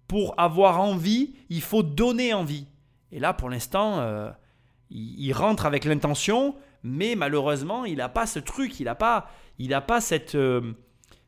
[0.08, 2.67] pour avoir envie, il faut donner envie.
[3.12, 4.30] Et là, pour l'instant, euh,
[4.91, 9.74] il, rentre avec l'intention, mais malheureusement, il n'a pas ce truc, il n'a pas, il
[9.74, 10.74] a pas cette, euh,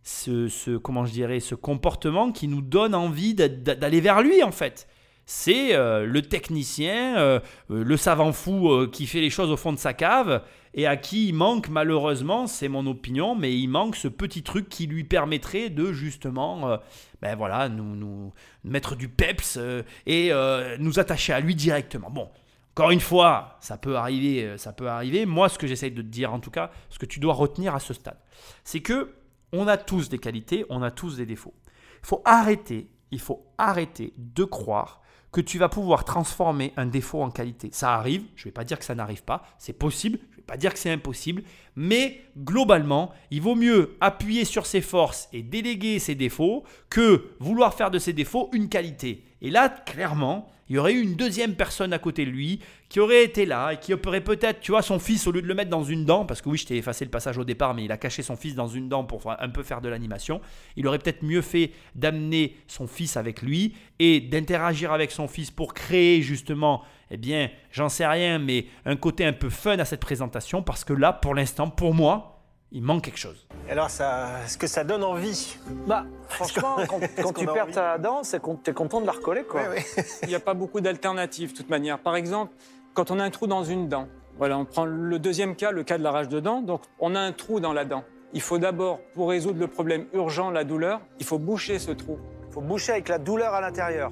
[0.03, 4.43] ce, comment je dirais, ce comportement qui nous donne envie d'a- d'a- d'aller vers lui
[4.43, 4.87] en fait.
[5.31, 7.39] C'est euh, le technicien, euh,
[7.69, 10.97] euh, le savant fou qui fait les choses au fond de sa cave et à
[10.97, 15.03] qui il manque malheureusement, c'est mon opinion, mais il manque ce petit truc qui lui
[15.03, 16.79] permettrait de justement,
[17.21, 19.59] ben voilà, nous, nous mettre du peps
[20.07, 20.31] et
[20.79, 22.09] nous attacher à lui directement.
[22.09, 22.29] Bon,
[22.71, 25.27] encore une fois, ça peut arriver, ça peut arriver.
[25.27, 27.75] Moi, ce que j'essaye de te dire, en tout cas, ce que tu dois retenir
[27.75, 28.17] à ce stade,
[28.63, 29.13] c'est que
[29.53, 31.53] on a tous des qualités, on a tous des défauts.
[32.01, 37.21] Il faut arrêter, il faut arrêter de croire que tu vas pouvoir transformer un défaut
[37.21, 37.69] en qualité.
[37.71, 40.37] Ça arrive, je ne vais pas dire que ça n'arrive pas, c'est possible, je ne
[40.37, 41.43] vais pas dire que c'est impossible,
[41.75, 47.73] mais globalement, il vaut mieux appuyer sur ses forces et déléguer ses défauts que vouloir
[47.73, 49.23] faire de ses défauts une qualité.
[49.41, 52.99] Et là, clairement, il y aurait eu une deuxième personne à côté de lui qui
[52.99, 55.55] aurait été là et qui aurait peut-être, tu vois, son fils, au lieu de le
[55.55, 57.85] mettre dans une dent, parce que oui, je t'ai effacé le passage au départ, mais
[57.85, 60.41] il a caché son fils dans une dent pour un peu faire de l'animation,
[60.75, 65.49] il aurait peut-être mieux fait d'amener son fils avec lui et d'interagir avec son fils
[65.49, 69.85] pour créer justement, eh bien, j'en sais rien, mais un côté un peu fun à
[69.85, 72.38] cette présentation, parce que là, pour l'instant, pour moi,
[72.71, 73.47] il manque quelque chose.
[73.67, 75.57] Et Alors, ça, est-ce que ça donne envie?
[75.87, 79.43] Bah, franchement, quand, quand tu perds ta dent, c'est qu'on t'es content de la recoller,
[79.43, 79.61] quoi.
[79.69, 80.03] Oui, oui.
[80.23, 81.99] Il n'y a pas beaucoup d'alternatives, de toute manière.
[81.99, 82.53] Par exemple,
[82.93, 85.83] quand on a un trou dans une dent, voilà, on prend le deuxième cas, le
[85.83, 86.61] cas de l'arrache de dent.
[86.61, 88.03] Donc, on a un trou dans la dent.
[88.33, 92.19] Il faut d'abord, pour résoudre le problème urgent, la douleur, il faut boucher ce trou.
[92.51, 94.11] Faut boucher avec la douleur à l'intérieur.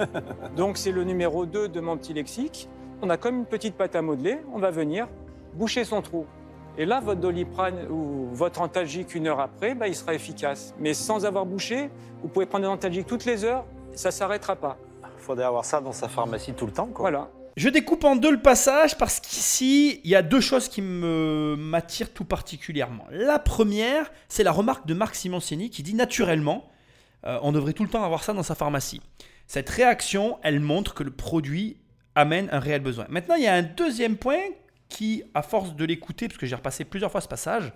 [0.56, 2.68] Donc, c'est le numéro 2 de mon petit lexique.
[3.02, 4.38] On a comme une petite pâte à modeler.
[4.52, 5.08] On va venir
[5.54, 6.26] boucher son trou.
[6.76, 10.74] Et là, votre doliprane ou votre antalgique une heure après, bah, il sera efficace.
[10.78, 11.88] Mais sans avoir bouché,
[12.20, 14.76] vous pouvez prendre un antalgique toutes les heures, ça ne s'arrêtera pas.
[15.18, 17.10] Faudrait avoir ça dans sa pharmacie tout le temps, quoi.
[17.10, 17.30] Voilà.
[17.56, 21.54] Je découpe en deux le passage parce qu'ici, il y a deux choses qui me
[21.56, 23.04] m'attirent tout particulièrement.
[23.12, 26.68] La première, c'est la remarque de Marc Simoncini qui dit naturellement,
[27.24, 29.00] euh, on devrait tout le temps avoir ça dans sa pharmacie.
[29.46, 31.76] Cette réaction, elle montre que le produit
[32.16, 33.06] amène un réel besoin.
[33.08, 34.40] Maintenant, il y a un deuxième point
[34.94, 37.72] qui, à force de l'écouter, parce que j'ai repassé plusieurs fois ce passage,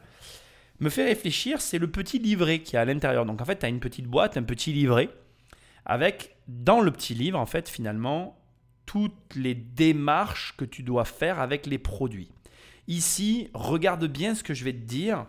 [0.79, 3.27] me fait réfléchir, c'est le petit livret qui est à l'intérieur.
[3.27, 5.09] Donc en fait, tu as une petite boîte, un petit livret,
[5.85, 8.39] avec dans le petit livre, en fait, finalement,
[8.87, 12.31] toutes les démarches que tu dois faire avec les produits.
[12.87, 15.27] Ici, regarde bien ce que je vais te dire,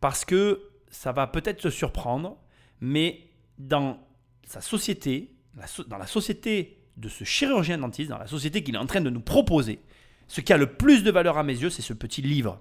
[0.00, 2.36] parce que ça va peut-être te surprendre,
[2.80, 4.00] mais dans
[4.44, 5.30] sa société,
[5.86, 9.10] dans la société de ce chirurgien dentiste, dans la société qu'il est en train de
[9.10, 9.78] nous proposer,
[10.28, 12.60] ce qui a le plus de valeur à mes yeux, c'est ce petit livre.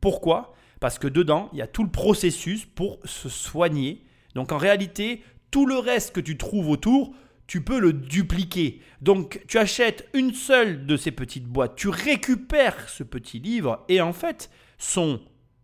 [0.00, 0.54] Pourquoi?
[0.80, 4.04] Parce que dedans, il y a tout le processus pour se soigner.
[4.34, 7.12] Donc en réalité, tout le reste que tu trouves autour,
[7.46, 8.80] tu peux le dupliquer.
[9.00, 14.00] Donc tu achètes une seule de ces petites boîtes, tu récupères ce petit livre et
[14.00, 15.20] en fait, son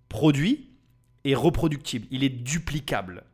[0.09, 0.71] produit
[1.25, 3.25] est reproductible, il est duplicable.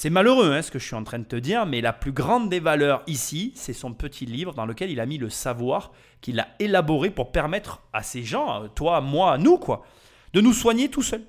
[0.00, 2.12] C'est malheureux hein, ce que je suis en train de te dire, mais la plus
[2.12, 5.92] grande des valeurs ici, c'est son petit livre dans lequel il a mis le savoir
[6.22, 9.84] qu'il a élaboré pour permettre à ces gens, euh, toi, moi, nous, quoi,
[10.32, 11.26] de nous soigner tout seuls.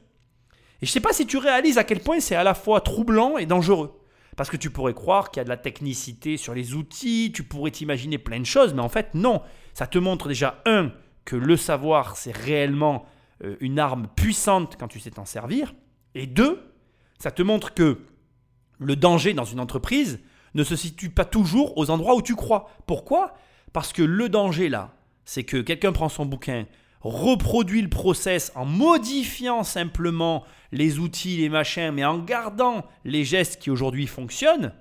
[0.81, 2.79] Et je ne sais pas si tu réalises à quel point c'est à la fois
[2.79, 3.99] troublant et dangereux.
[4.37, 7.43] Parce que tu pourrais croire qu'il y a de la technicité sur les outils, tu
[7.43, 9.41] pourrais t'imaginer plein de choses, mais en fait non.
[9.73, 10.93] Ça te montre déjà, un,
[11.25, 13.05] que le savoir, c'est réellement
[13.43, 15.73] euh, une arme puissante quand tu sais t'en servir.
[16.15, 16.71] Et deux,
[17.19, 17.99] ça te montre que
[18.81, 20.19] le danger dans une entreprise
[20.53, 22.69] ne se situe pas toujours aux endroits où tu crois.
[22.87, 23.35] Pourquoi?
[23.73, 26.65] Parce que le danger là, c'est que quelqu'un prend son bouquin,
[26.99, 33.61] reproduit le process en modifiant simplement les outils, les machins, mais en gardant les gestes
[33.61, 34.73] qui aujourd'hui fonctionnent,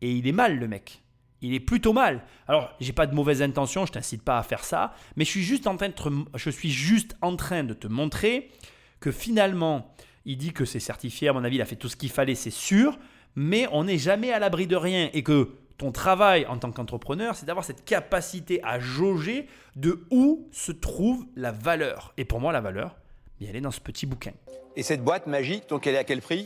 [0.00, 1.02] et il est mal le mec.
[1.40, 2.24] Il est plutôt mal.
[2.48, 5.44] Alors, j'ai pas de mauvaise intention, je t'incite pas à faire ça, mais je suis
[5.44, 5.90] juste en train
[6.34, 8.50] je suis juste en train de te montrer
[8.98, 11.96] que finalement, il dit que c'est certifié, à mon avis, il a fait tout ce
[11.96, 12.98] qu'il fallait, c'est sûr,
[13.36, 17.36] mais on n'est jamais à l'abri de rien et que ton travail en tant qu'entrepreneur,
[17.36, 22.12] c'est d'avoir cette capacité à jauger de où se trouve la valeur.
[22.16, 22.96] Et pour moi, la valeur,
[23.38, 24.32] bien, elle est dans ce petit bouquin.
[24.78, 26.44] Et cette boîte magique, donc elle est à quel prix?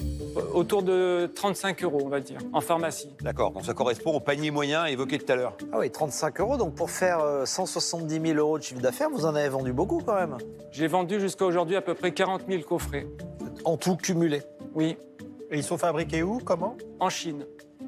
[0.55, 3.11] Autour de 35 euros, on va dire, en pharmacie.
[3.21, 5.57] D'accord, donc ça correspond au panier moyen évoqué tout à l'heure.
[5.71, 6.57] Ah oui, 35 euros.
[6.57, 10.01] Donc pour faire euh, 170 000 euros de chiffre d'affaires, vous en avez vendu beaucoup
[10.01, 10.39] quand même.
[10.71, 13.07] J'ai vendu jusqu'à aujourd'hui à peu près 40 000 coffrets.
[13.67, 14.43] En tout cumulé.
[14.75, 14.97] Oui,
[15.53, 16.77] Et ils sont fabriqués où Comment?
[16.99, 17.45] En Chine.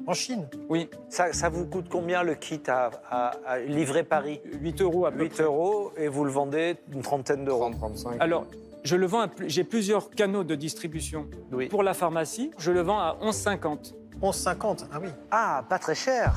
[0.07, 0.47] En Chine?
[0.69, 4.39] Oui, Ça, ça vous coûte combien le kit à, à- à livrer Paris?
[4.61, 5.43] 8 euros à peu 8 près.
[5.43, 7.69] euros et vous le vendez une trentaine d'euros.
[7.71, 8.17] 30-35.
[8.19, 8.45] Alors,
[8.83, 11.25] je le vends j'ai plusieurs canaux de distribution.
[11.51, 11.67] Oui.
[11.67, 13.93] Pour la pharmacie, je le vends à 11,50.
[14.21, 15.09] 11,50 Ah oui.
[15.31, 16.35] Ah, pas très cher.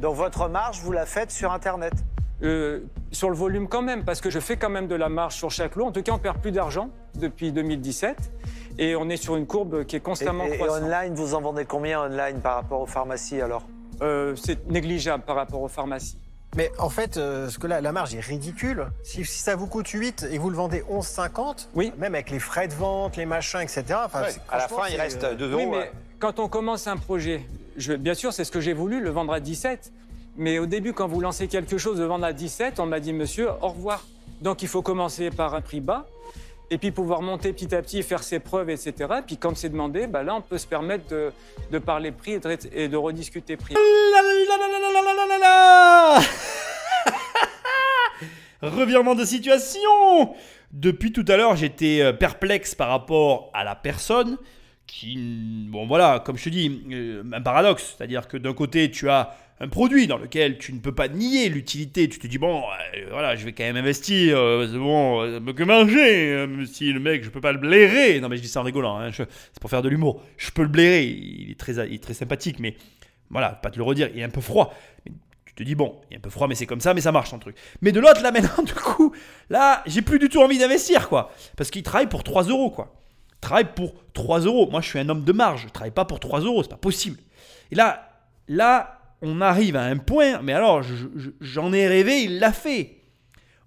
[0.00, 1.92] Donc votre marge, vous la faites sur Internet
[2.42, 2.80] Euh,
[3.12, 5.50] sur le volume quand même, parce que je fais quand même de la marge sur
[5.52, 5.84] chaque lot.
[5.86, 8.16] En tout cas, on perd plus d'argent depuis 2017.
[8.78, 10.82] Et on est sur une courbe qui est Et, constamment et- et croissante.
[10.84, 13.62] online, vous en vendez combien online par rapport aux pharmacies alors
[14.02, 16.18] Euh, c'est négligeable par rapport aux pharmacies.
[16.56, 18.86] Mais en fait, euh, ce que là, la marge est ridicule.
[19.04, 21.92] Si, si ça vous coûte 8 et vous le vendez 11,50, Oui.
[21.98, 23.84] même avec les frais de vente, les machins, etc.
[24.04, 25.60] enfin, Ouais, c'est- à la fin, il reste euh, 2 euros.
[25.62, 25.92] Oui, mais ouais.
[26.18, 27.44] quand on commence un projet,
[27.76, 29.92] je, bien sûr, c'est ce que j'ai voulu, le vendre à 17.
[30.36, 33.12] Mais au début, quand vous lancez quelque chose, le vendre à 17, on m'a dit,
[33.12, 34.04] monsieur, au revoir.
[34.40, 36.06] Donc il faut commencer par un prix bas,
[36.74, 38.94] et puis pouvoir monter petit à petit faire ses preuves, etc.
[39.24, 41.04] Puis quand c'est demandé, bah là, on peut se permettre
[41.70, 43.74] de, parler prix et de, et de rediscuter prix.
[48.60, 50.34] Revirement de situation
[50.72, 54.36] Depuis tout à l'heure, j'étais euh, perplexe par rapport à la personne
[54.88, 55.68] qui...
[55.70, 57.94] Bon voilà, comme je te dis, euh, un paradoxe.
[57.96, 61.48] C'est-à-dire que d'un côté, tu as un produit dans lequel tu ne peux pas nier
[61.48, 62.08] l'utilité.
[62.08, 65.52] Tu te dis, bon, euh, voilà, je vais quand même investir, euh, c'est bon, euh,
[65.52, 68.20] que manger, si le mec, je peux pas le blairer.
[68.20, 70.22] Non, mais je dis ça en rigolant, hein, c'est pour faire de l'humour.
[70.36, 72.76] Je peux le blairer, il est très, il est très sympathique, mais
[73.30, 74.74] voilà, pas te le redire, il est un peu froid.
[75.46, 77.12] Tu te dis, bon, il est un peu froid, mais c'est comme ça, mais ça
[77.12, 77.56] marche ton truc.
[77.80, 79.14] Mais de l'autre, là maintenant, du coup,
[79.50, 81.30] là, j'ai plus du tout envie d'investir, quoi.
[81.56, 82.96] Parce qu'il travaille pour 3 euros, quoi.
[83.34, 84.68] Il travaille pour 3 euros.
[84.68, 86.76] Moi, je suis un homme de marge, je travaille pas pour 3 euros, c'est pas
[86.76, 87.18] possible.
[87.70, 88.10] Et là,
[88.48, 92.52] là, on arrive à un point, mais alors, je- je- j'en ai rêvé, il l'a
[92.52, 92.98] fait.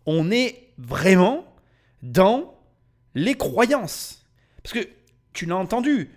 [0.06, 1.46] On est vraiment
[2.04, 2.54] dans
[3.16, 4.26] les croyances.
[4.64, 4.88] Parce que
[5.34, 6.12] tu l'as entendu,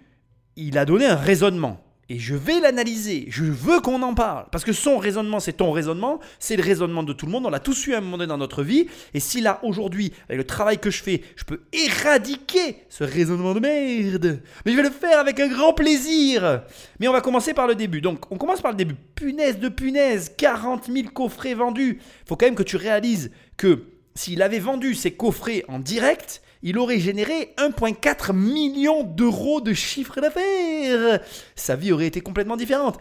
[0.56, 1.82] il a donné un raisonnement.
[2.10, 3.26] Et je vais l'analyser.
[3.28, 4.46] Je veux qu'on en parle.
[4.50, 6.18] Parce que son raisonnement, c'est ton raisonnement.
[6.40, 7.46] C'est le raisonnement de tout le monde.
[7.46, 8.88] On l'a tous eu à un moment donné dans notre vie.
[9.14, 13.54] Et si là, aujourd'hui, avec le travail que je fais, je peux éradiquer ce raisonnement
[13.54, 16.62] de merde, mais je vais le faire avec un grand plaisir.
[16.98, 18.00] Mais on va commencer par le début.
[18.00, 18.96] Donc, on commence par le début.
[19.14, 22.00] Punaise de punaise, 40 000 coffrets vendus.
[22.26, 23.84] faut quand même que tu réalises que
[24.16, 30.20] s'il avait vendu ces coffrets en direct, il aurait généré 1,4 million d'euros de chiffre
[30.20, 31.20] d'affaires.
[31.54, 32.98] Sa vie aurait été complètement différente.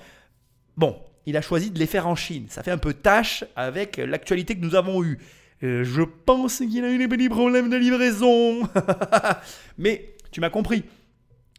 [0.77, 2.45] Bon, il a choisi de les faire en Chine.
[2.49, 5.19] Ça fait un peu tâche avec l'actualité que nous avons eue.
[5.61, 8.61] Euh, je pense qu'il a eu des petits problèmes de livraison.
[9.77, 10.85] Mais tu m'as compris.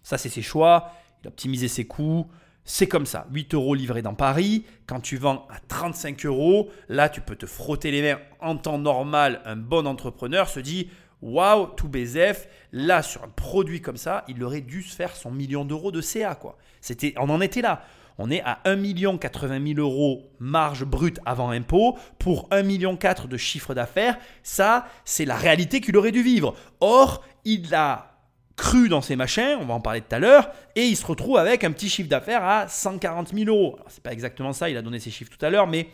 [0.03, 0.93] Ça, c'est ses choix.
[1.23, 2.27] Il a optimisé ses coûts.
[2.65, 3.27] C'est comme ça.
[3.31, 4.65] 8 euros livrés dans Paris.
[4.87, 8.21] Quand tu vends à 35 euros, là, tu peux te frotter les mains.
[8.41, 10.89] En temps normal, un bon entrepreneur se dit
[11.23, 12.49] Waouh, tout BZF.
[12.73, 16.01] Là, sur un produit comme ça, il aurait dû se faire son million d'euros de
[16.01, 16.35] CA.
[16.35, 16.57] Quoi.
[16.81, 17.83] C'était, on en était là.
[18.23, 23.37] On est à 1 80 000 euros marge brute avant impôt pour 1 million de
[23.39, 24.19] chiffre d'affaires.
[24.43, 26.55] Ça, c'est la réalité qu'il aurait dû vivre.
[26.81, 28.11] Or, il a
[28.57, 31.39] cru dans ses machins, on va en parler tout à l'heure, et il se retrouve
[31.39, 33.79] avec un petit chiffre d'affaires à 140 000 euros.
[33.89, 35.89] C'est pas exactement ça, il a donné ses chiffres tout à l'heure, mais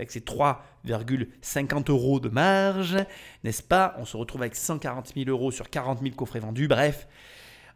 [0.00, 2.96] avec ses 3,50 euros de marge,
[3.44, 3.94] n'est-ce pas?
[3.98, 6.68] On se retrouve avec 140 000 euros sur 40 000 coffrets vendus.
[6.68, 7.06] Bref,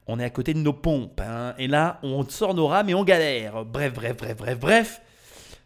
[0.06, 1.20] on est à côté de nos pompes.
[1.20, 1.54] hein.
[1.58, 3.64] Et là, on sort nos rames et on galère.
[3.64, 5.00] Bref, bref, bref, bref, bref.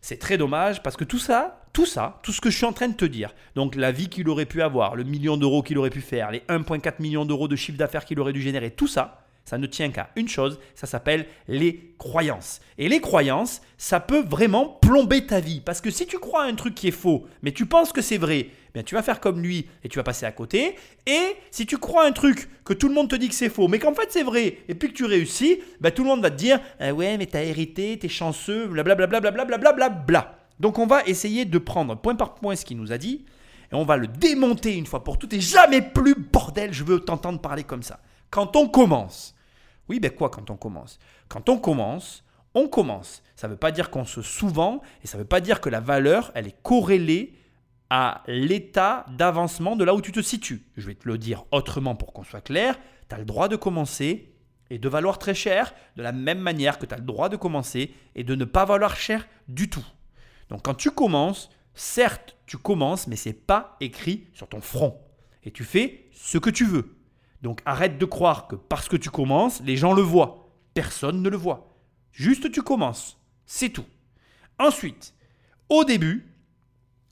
[0.00, 2.72] C'est très dommage parce que tout ça, tout ça, tout ce que je suis en
[2.72, 5.78] train de te dire, donc la vie qu'il aurait pu avoir, le million d'euros qu'il
[5.78, 8.86] aurait pu faire, les 1,4 millions d'euros de chiffre d'affaires qu'il aurait dû générer, tout
[8.86, 12.61] ça, ça ne tient qu'à une chose, ça s'appelle les croyances.
[12.76, 15.61] Et les croyances, ça peut vraiment plomber ta vie.
[15.61, 18.02] Parce que si tu crois à un truc qui est faux, mais tu penses que
[18.02, 20.76] c'est vrai, bien tu vas faire comme lui et tu vas passer à côté.
[21.06, 23.48] Et si tu crois à un truc que tout le monde te dit que c'est
[23.48, 26.22] faux, mais qu'en fait c'est vrai, et puis que tu réussis, ben, tout le monde
[26.22, 29.06] va te dire Ah ouais, mais t'as hérité, t'es chanceux, blablabla.
[29.06, 30.38] Bla, bla, bla, bla, bla.
[30.61, 33.24] Donc on va essayer de prendre point par point ce qu'il nous a dit
[33.70, 37.00] et on va le démonter une fois pour toutes et jamais plus bordel, je veux
[37.00, 38.00] t'entendre parler comme ça.
[38.30, 39.34] Quand on commence,
[39.88, 40.98] oui, ben quoi quand on commence?
[41.29, 42.24] Quand on commence,
[42.55, 43.22] on commence.
[43.37, 45.68] Ça ne veut pas dire qu'on se sous-vend et ça ne veut pas dire que
[45.68, 47.35] la valeur, elle est corrélée
[47.90, 50.66] à l'état d'avancement de là où tu te situes.
[50.77, 52.79] Je vais te le dire autrement pour qu'on soit clair.
[53.09, 54.35] Tu as le droit de commencer
[54.70, 57.37] et de valoir très cher de la même manière que tu as le droit de
[57.37, 59.87] commencer et de ne pas valoir cher du tout.
[60.51, 65.01] Donc quand tu commences, certes, tu commences, mais c'est pas écrit sur ton front.
[65.44, 66.97] Et tu fais ce que tu veux.
[67.42, 70.48] Donc arrête de croire que parce que tu commences, les gens le voient.
[70.74, 71.74] Personne ne le voit.
[72.12, 73.18] Juste tu commences.
[73.46, 73.87] C'est tout.
[74.59, 75.14] Ensuite,
[75.68, 76.27] au début,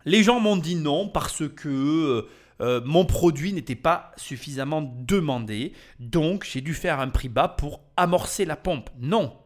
[0.05, 2.29] les gens m'ont dit non parce que euh,
[2.61, 5.73] euh, mon produit n'était pas suffisamment demandé.
[6.01, 8.91] Donc j'ai dû faire un prix bas pour amorcer la pompe.
[8.99, 9.37] Non.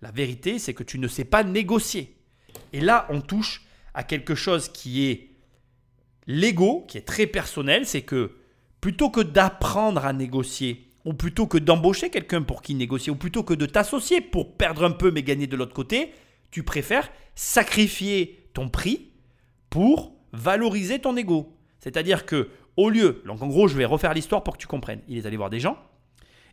[0.00, 2.16] La vérité, c'est que tu ne sais pas négocier.
[2.72, 3.62] Et là, on touche
[3.94, 5.30] à quelque chose qui est
[6.26, 7.86] l'ego, qui est très personnel.
[7.86, 8.37] C'est que
[8.80, 13.42] plutôt que d'apprendre à négocier, ou plutôt que d'embaucher quelqu'un pour qui négocier, ou plutôt
[13.42, 16.12] que de t'associer pour perdre un peu mais gagner de l'autre côté,
[16.50, 19.10] tu préfères sacrifier ton prix
[19.70, 21.56] pour valoriser ton ego.
[21.78, 25.00] C'est-à-dire que au lieu, donc en gros, je vais refaire l'histoire pour que tu comprennes.
[25.08, 25.76] Il est allé voir des gens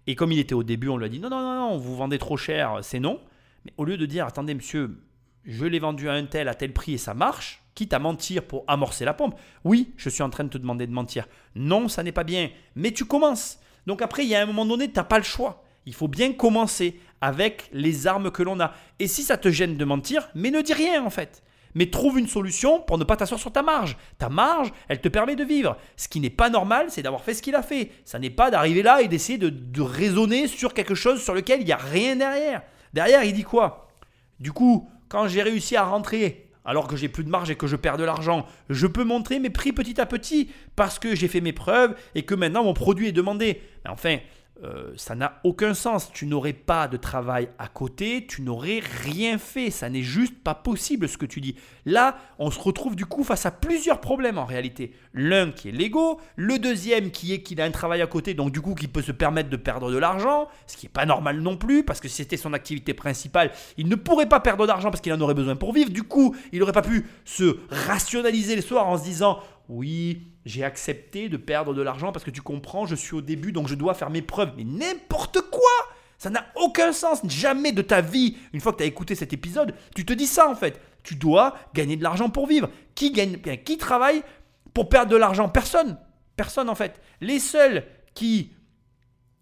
[0.07, 1.95] Et comme il était au début, on lui a dit non, non, non, non, vous
[1.95, 3.19] vendez trop cher, c'est non.
[3.63, 4.97] Mais au lieu de dire attendez, monsieur,
[5.45, 8.43] je l'ai vendu à un tel, à tel prix et ça marche, quitte à mentir
[8.43, 11.27] pour amorcer la pompe, oui, je suis en train de te demander de mentir.
[11.55, 13.59] Non, ça n'est pas bien, mais tu commences.
[13.85, 15.63] Donc après, il y a un moment donné, tu n'as pas le choix.
[15.85, 18.73] Il faut bien commencer avec les armes que l'on a.
[18.97, 21.43] Et si ça te gêne de mentir, mais ne dis rien en fait.
[21.75, 23.97] Mais trouve une solution pour ne pas t'asseoir sur ta marge.
[24.17, 25.77] Ta marge, elle te permet de vivre.
[25.97, 27.91] Ce qui n'est pas normal, c'est d'avoir fait ce qu'il a fait.
[28.05, 31.59] Ça n'est pas d'arriver là et d'essayer de, de raisonner sur quelque chose sur lequel
[31.59, 32.63] il n'y a rien derrière.
[32.93, 33.89] Derrière, il dit quoi?
[34.39, 37.67] Du coup, quand j'ai réussi à rentrer alors que j'ai plus de marge et que
[37.67, 41.27] je perds de l'argent, je peux montrer mes prix petit à petit parce que j'ai
[41.27, 43.61] fait mes preuves et que maintenant mon produit est demandé.
[43.83, 44.17] Mais enfin,
[44.63, 46.11] euh, ça n'a aucun sens.
[46.13, 49.69] Tu n'aurais pas de travail à côté, tu n'aurais rien fait.
[49.69, 51.55] Ça n'est juste pas possible ce que tu dis.
[51.85, 54.93] Là, on se retrouve du coup face à plusieurs problèmes en réalité.
[55.13, 58.51] L'un qui est l'ego, le deuxième qui est qu'il a un travail à côté, donc
[58.51, 61.41] du coup qui peut se permettre de perdre de l'argent, ce qui n'est pas normal
[61.41, 64.89] non plus, parce que si c'était son activité principale, il ne pourrait pas perdre d'argent
[64.89, 65.89] parce qu'il en aurait besoin pour vivre.
[65.89, 69.39] Du coup, il n'aurait pas pu se rationaliser le soir en se disant
[69.69, 73.51] oui, j'ai accepté de perdre de l'argent parce que tu comprends, je suis au début,
[73.51, 74.53] donc je dois faire mes preuves.
[74.57, 75.71] Mais n'importe quoi
[76.17, 77.21] Ça n'a aucun sens.
[77.27, 80.27] Jamais de ta vie, une fois que tu as écouté cet épisode, tu te dis
[80.27, 80.79] ça en fait.
[81.03, 82.69] Tu dois gagner de l'argent pour vivre.
[82.93, 84.23] Qui gagne bien Qui travaille
[84.73, 85.49] pour perdre de l'argent?
[85.49, 85.97] Personne.
[86.35, 86.99] Personne en fait.
[87.21, 88.51] Les seuls qui,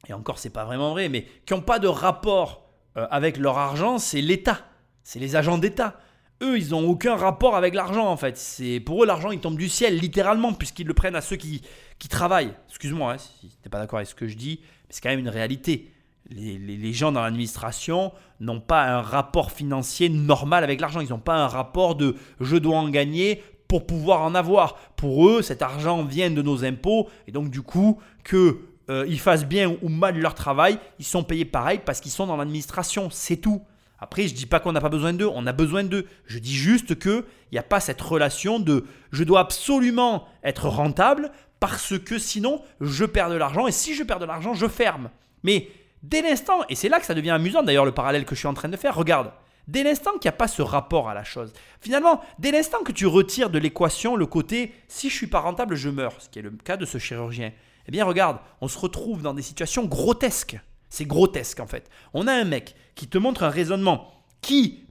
[0.08, 3.58] et encore c'est pas vraiment vrai, mais qui n'ont pas de rapport euh, avec leur
[3.58, 4.60] argent, c'est l'État.
[5.04, 6.00] C'est les agents d'État
[6.44, 8.38] eux, ils n'ont aucun rapport avec l'argent en fait.
[8.38, 11.62] C'est pour eux l'argent il tombe du ciel littéralement puisqu'ils le prennent à ceux qui,
[12.00, 12.54] qui travaillent.
[12.70, 15.10] Excuse-moi hein, si tu n'es pas d'accord avec ce que je dis, mais c'est quand
[15.10, 15.90] même une réalité.
[16.30, 21.02] Les, les, gens dans l'administration n'ont pas un rapport financier normal avec l'argent.
[21.02, 24.76] Ils n'ont pas un rapport de je dois en gagner pour pouvoir en avoir.
[24.96, 29.20] Pour eux, cet argent vient de nos impôts et donc du coup que euh, ils
[29.20, 33.10] fassent bien ou mal leur travail, ils sont payés pareil parce qu'ils sont dans l'administration.
[33.12, 33.62] C'est tout.
[34.04, 36.06] Après, je dis pas qu'on n'a pas besoin d'eux, on a besoin d'eux.
[36.26, 41.32] Je dis juste qu'il n'y a pas cette relation de je dois absolument être rentable
[41.62, 45.10] parce que sinon je perds de l'argent et si je perds de l'argent, je ferme.
[45.44, 45.70] Mais
[46.02, 48.48] dès l'instant, et c'est là que ça devient amusant d'ailleurs le parallèle que je suis
[48.50, 49.32] en train de faire, regarde,
[49.70, 52.92] dès l'instant qu'il n'y a pas ce rapport à la chose, finalement, dès l'instant que
[52.92, 56.40] tu retires de l'équation le côté si je suis pas rentable, je meurs, ce qui
[56.40, 57.54] est le cas de ce chirurgien,
[57.88, 60.60] eh bien regarde, on se retrouve dans des situations grotesques.
[60.94, 61.90] C'est grotesque en fait.
[62.14, 64.84] On a un mec qui te montre un raisonnement qui,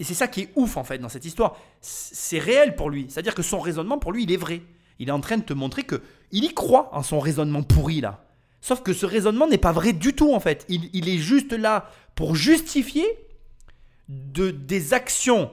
[0.00, 3.06] et c'est ça qui est ouf en fait dans cette histoire, c'est réel pour lui.
[3.08, 4.62] C'est-à-dire que son raisonnement pour lui, il est vrai.
[4.98, 8.00] Il est en train de te montrer que il y croit en son raisonnement pourri
[8.00, 8.24] là.
[8.60, 10.66] Sauf que ce raisonnement n'est pas vrai du tout en fait.
[10.68, 13.06] Il, est juste là pour justifier
[14.08, 15.52] de, des actions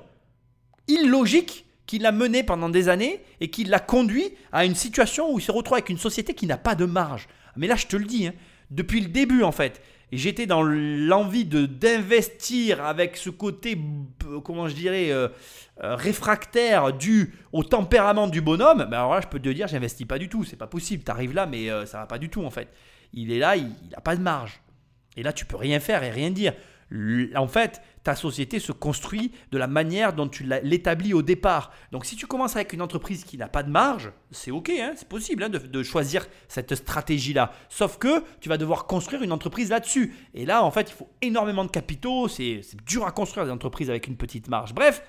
[0.88, 5.38] illogiques qu'il a menées pendant des années et qui l'a conduit à une situation où
[5.38, 7.27] il se retrouve avec une société qui n'a pas de marge.
[7.55, 8.34] Mais là, je te le dis, hein,
[8.71, 9.82] depuis le début en fait.
[10.12, 13.79] J'étais dans l'envie de d'investir avec ce côté,
[14.43, 15.27] comment je dirais, euh,
[15.84, 18.88] euh, réfractaire dû au tempérament du bonhomme.
[18.89, 20.43] Ben alors là, je peux te dire, j'investis pas du tout.
[20.43, 21.03] C'est pas possible.
[21.03, 22.69] Tu arrives là, mais euh, ça va pas du tout en fait.
[23.13, 24.62] Il est là, il n'a pas de marge.
[25.15, 26.53] Et là, tu peux rien faire et rien dire.
[27.36, 31.71] En fait, ta société se construit de la manière dont tu l'établis au départ.
[31.91, 34.93] Donc si tu commences avec une entreprise qui n'a pas de marge, c'est ok, hein,
[34.95, 37.52] c'est possible hein, de, choisir cette stratégie-là.
[37.69, 40.15] Sauf que tu vas devoir construire une entreprise là-dessus.
[40.34, 43.89] Et là, en fait, il faut énormément de capitaux, c'est dur à construire des entreprises
[43.89, 44.73] avec une petite marge.
[44.73, 45.04] Bref,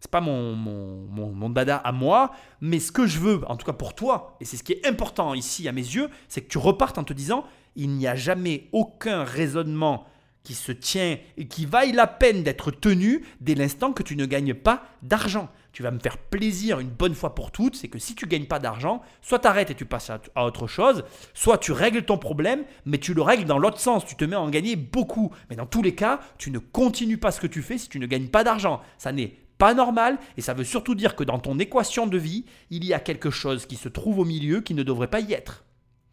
[0.00, 3.64] c'est pas mon, mon, mon, dada à moi, mais ce que je veux, en tout
[3.64, 6.48] cas pour toi, et c'est ce qui est important ici à mes yeux, c'est que
[6.48, 7.44] tu repartes en te disant,
[7.76, 10.06] il n'y a jamais aucun raisonnement
[10.46, 14.26] qui se tient et qui vaille la peine d'être tenu dès l'instant que tu ne
[14.26, 15.50] gagnes pas d'argent.
[15.72, 18.46] Tu vas me faire plaisir une bonne fois pour toutes, c'est que si tu gagnes
[18.46, 21.02] pas d'argent, soit tu arrêtes et tu passes à autre chose,
[21.34, 24.36] soit tu règles ton problème, mais tu le règles dans l'autre sens, tu te mets
[24.36, 25.32] à en gagner beaucoup.
[25.50, 27.98] Mais dans tous les cas, tu ne continues pas ce que tu fais si tu
[27.98, 28.80] ne gagnes pas d'argent.
[28.98, 32.44] Ça n'est pas normal et ça veut surtout dire que dans ton équation de vie,
[32.70, 35.32] il y a quelque chose qui se trouve au milieu qui ne devrait pas y
[35.32, 35.64] être.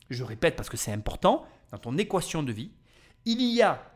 [0.10, 2.72] Je répète parce que c'est important, dans ton équation de vie,
[3.26, 3.92] il y a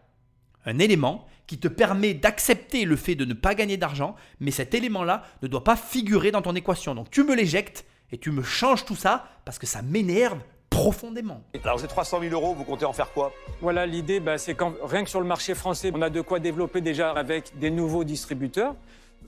[0.67, 4.73] un élément qui te permet d'accepter le fait de ne pas gagner d'argent, mais cet
[4.73, 6.93] élément-là ne doit pas figurer dans ton équation.
[6.93, 10.39] Donc tu me l'éjectes et tu me changes tout ça parce que ça m'énerve
[10.69, 11.41] profondément.
[11.63, 13.31] Alors ces 300 000 euros, vous comptez en faire quoi?
[13.61, 16.39] Voilà, l'idée, bah, c'est quand rien que sur le marché français, on a de quoi
[16.39, 18.75] développer déjà avec des nouveaux distributeurs.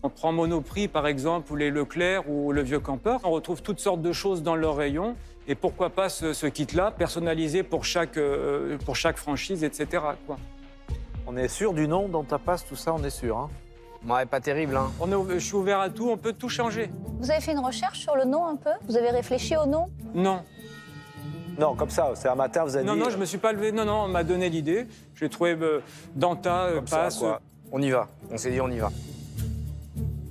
[0.03, 3.21] On prend Monoprix par exemple, ou les Leclerc ou le Vieux Campeur.
[3.23, 5.15] On retrouve toutes sortes de choses dans leur rayon.
[5.47, 10.03] Et pourquoi pas ce, kit-là, personnalisé pour chaque, euh, pour chaque franchise, etc.
[10.27, 10.37] Quoi.
[11.31, 13.37] On est sûr du nom dont ta passe, tout ça, on est sûr.
[13.37, 13.49] Hein
[14.07, 14.75] ouais, pas terrible.
[14.75, 14.89] Hein.
[14.99, 16.89] On est, je suis ouvert à tout, on peut tout changer.
[17.19, 18.71] Vous avez fait une recherche sur le nom un peu?
[18.87, 19.85] Vous avez réfléchi au nom?
[20.15, 20.41] Non.
[21.59, 22.99] Non, comme ça, c'est un matin, vous avez Non, dit.
[23.01, 23.71] non, je me suis pas levé.
[23.71, 24.87] Non, non, on m'a donné l'idée.
[25.13, 25.83] J'ai trouvé euh,
[26.15, 27.23] Danta, euh, ça, passe.
[27.71, 28.07] On y va.
[28.31, 28.89] On s'est dit, on y va.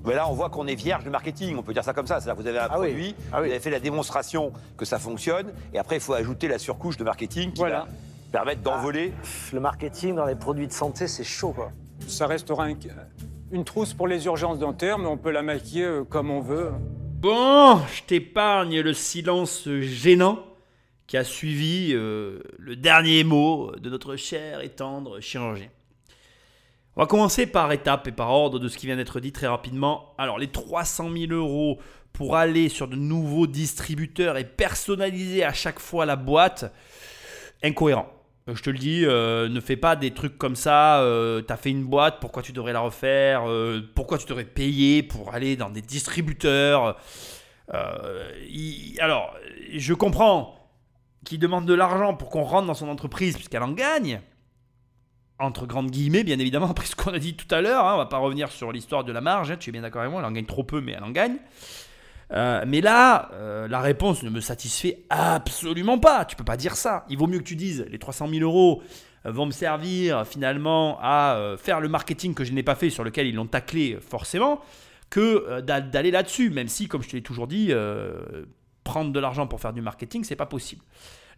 [0.04, 2.18] Mais là, on voit qu'on est vierge de marketing, on peut dire ça comme ça.
[2.20, 2.88] C'est-à-dire que vous avez un Ah oui.
[2.88, 3.46] produit, Ah oui.
[3.46, 6.96] vous avez fait la démonstration que ça fonctionne, et après, il faut ajouter la surcouche
[6.96, 7.80] de marketing qui Voilà.
[7.80, 7.86] va
[8.32, 9.12] permettre d'envoler.
[9.22, 11.70] Pff, Le marketing dans les produits de santé, c'est chaud, quoi.
[12.06, 12.74] Ça restera un-
[13.50, 16.70] une trousse pour les urgences dentaires, mais on peut la maquiller euh, comme on veut.
[17.20, 20.44] Bon, je t'épargne le silence gênant
[21.06, 25.68] qui a suivi euh, le dernier mot de notre cher et tendre chirurgien.
[26.96, 29.46] On va commencer par étapes et par ordre de ce qui vient d'être dit très
[29.46, 30.14] rapidement.
[30.18, 31.78] Alors, les 300 000 euros
[32.12, 36.72] pour aller sur de nouveaux distributeurs et personnaliser à chaque fois la boîte,
[37.62, 38.08] incohérent.
[38.48, 41.00] Euh, Je te le dis, euh, ne fais pas des trucs comme ça.
[41.00, 43.44] Euh, T'as fait une boîte, pourquoi tu devrais la refaire
[43.94, 46.96] Pourquoi tu devrais payer pour aller dans des distributeurs
[47.70, 49.34] Alors,
[49.74, 50.54] je comprends
[51.24, 54.20] qu'il demande de l'argent pour qu'on rentre dans son entreprise puisqu'elle en gagne.
[55.40, 57.98] Entre grandes guillemets, bien évidemment, après ce qu'on a dit tout à l'heure, hein, on
[57.98, 60.20] va pas revenir sur l'histoire de la marge, hein, tu es bien d'accord avec moi,
[60.20, 61.36] elle en gagne trop peu, mais elle en gagne.
[62.32, 66.24] Euh, mais là, euh, la réponse ne me satisfait absolument pas.
[66.24, 67.04] Tu peux pas dire ça.
[67.08, 68.82] Il vaut mieux que tu dises les 300 000 euros
[69.26, 73.02] euh, vont me servir finalement à faire le marketing que je n'ai pas fait, sur
[73.04, 74.60] lequel ils l'ont taclé forcément,
[75.10, 76.50] que d'a- d'aller là-dessus.
[76.50, 77.72] Même si, comme je te l'ai toujours dit,
[78.84, 80.82] prendre de l'argent pour faire du marketing, c'est pas possible.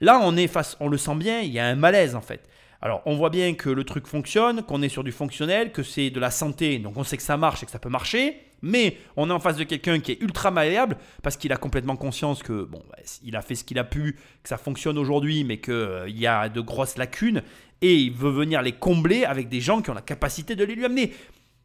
[0.00, 2.48] Là, on est face, on le sent bien, il y a un malaise en fait.
[2.80, 6.08] Alors, on voit bien que le truc fonctionne, qu'on est sur du fonctionnel, que c'est
[6.10, 8.96] de la santé, donc on sait que ça marche et que ça peut marcher, mais
[9.16, 12.42] on est en face de quelqu'un qui est ultra malléable parce qu'il a complètement conscience
[12.42, 15.58] que, bon, bah, il a fait ce qu'il a pu, que ça fonctionne aujourd'hui, mais
[15.58, 17.42] qu'il y a de grosses lacunes,
[17.82, 20.74] et il veut venir les combler avec des gens qui ont la capacité de les
[20.74, 21.12] lui amener.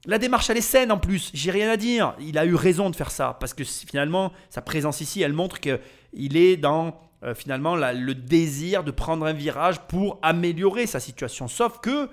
[0.05, 2.15] La démarche, elle est saine en plus, j'ai rien à dire.
[2.19, 5.59] Il a eu raison de faire ça, parce que finalement, sa présence ici, elle montre
[5.59, 11.47] qu'il est dans euh, finalement le désir de prendre un virage pour améliorer sa situation.
[11.47, 12.09] Sauf que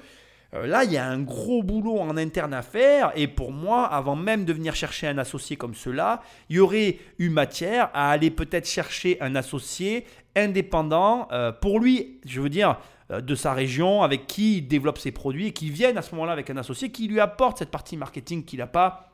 [0.54, 3.86] euh, là, il y a un gros boulot en interne à faire, et pour moi,
[3.86, 8.10] avant même de venir chercher un associé comme cela, il y aurait eu matière à
[8.10, 12.78] aller peut-être chercher un associé indépendant euh, pour lui, je veux dire,
[13.10, 16.14] euh, de sa région, avec qui il développe ses produits, et qui vienne à ce
[16.14, 19.10] moment-là avec un associé qui lui apporte cette partie marketing qu'il n'a pas,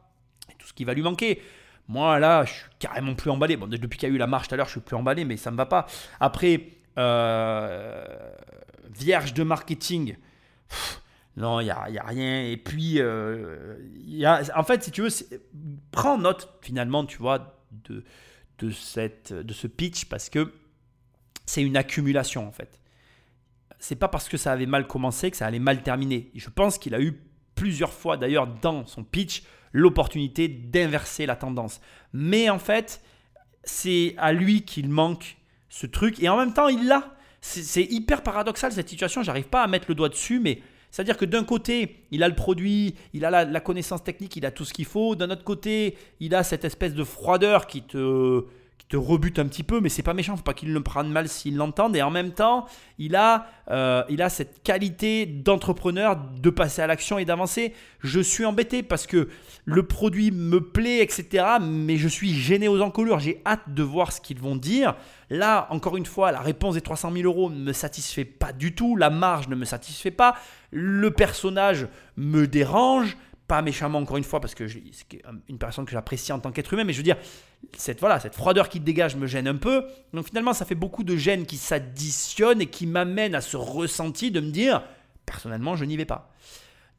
[0.58, 1.40] tout ce qui va lui manquer.
[1.86, 3.56] Moi, là, je suis carrément plus emballé.
[3.56, 5.24] Bon, depuis qu'il y a eu la marche tout à l'heure, je suis plus emballé,
[5.24, 5.86] mais ça me va pas.
[6.20, 6.68] Après,
[8.90, 10.16] vierge de marketing,
[11.38, 12.42] non, il n'y a, y a rien.
[12.42, 13.76] Et puis, euh,
[14.56, 15.08] en fait, si tu veux,
[15.92, 18.04] prends note finalement, tu vois, de,
[18.58, 20.52] de, cette, de ce pitch parce que
[21.46, 22.80] c'est une accumulation en fait.
[23.78, 26.32] C'est pas parce que ça avait mal commencé que ça allait mal terminer.
[26.34, 27.22] Je pense qu'il a eu
[27.54, 31.80] plusieurs fois d'ailleurs dans son pitch l'opportunité d'inverser la tendance.
[32.12, 33.00] Mais en fait,
[33.62, 35.36] c'est à lui qu'il manque
[35.68, 37.14] ce truc et en même temps il l'a.
[37.40, 40.60] C'est hyper paradoxal cette situation, j'arrive pas à mettre le doigt dessus, mais
[40.90, 44.50] c'est-à-dire que d'un côté, il a le produit, il a la, connaissance technique, il a
[44.50, 45.14] tout ce qu'il faut.
[45.14, 48.44] D'un autre côté, il a cette espèce de froideur qui te,
[48.88, 51.28] te rebute un petit peu, mais c'est pas méchant, faut pas qu'il le prenne mal
[51.28, 51.94] s'il l'entende.
[51.94, 52.66] Et en même temps,
[52.98, 57.74] il a, euh, il a cette qualité d'entrepreneur de passer à l'action et d'avancer.
[58.00, 59.28] Je suis embêté parce que
[59.66, 61.44] le produit me plaît, etc.
[61.60, 63.18] Mais je suis gêné aux encolures.
[63.18, 64.94] J'ai hâte de voir ce qu'ils vont dire.
[65.28, 68.74] Là, encore une fois, la réponse des 300 000 euros ne me satisfait pas du
[68.74, 68.96] tout.
[68.96, 70.34] La marge ne me satisfait pas.
[70.70, 73.18] Le personnage me dérange.
[73.48, 76.72] Pas méchamment, encore une fois, parce que c'est une personne que j'apprécie en tant qu'être
[76.74, 76.84] humain.
[76.84, 77.16] Mais je veux dire,
[77.76, 79.84] cette, voilà, cette froideur qui dégage me gêne un peu.
[80.12, 84.30] Donc finalement, ça fait beaucoup de gêne qui s'additionnent et qui m'amènent à ce ressenti
[84.30, 84.82] de me dire,
[85.26, 86.32] personnellement, je n'y vais pas.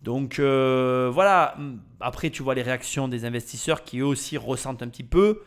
[0.02, 1.58] Donc euh, voilà,
[2.00, 5.42] après tu vois les réactions des investisseurs qui eux aussi ressentent un petit peu.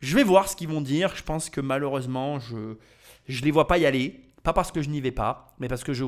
[0.00, 1.14] Je vais voir ce qu'ils vont dire.
[1.14, 4.20] Je pense que malheureusement, je ne les vois pas y aller.
[4.42, 6.04] Pas parce que je n'y vais pas, mais parce que je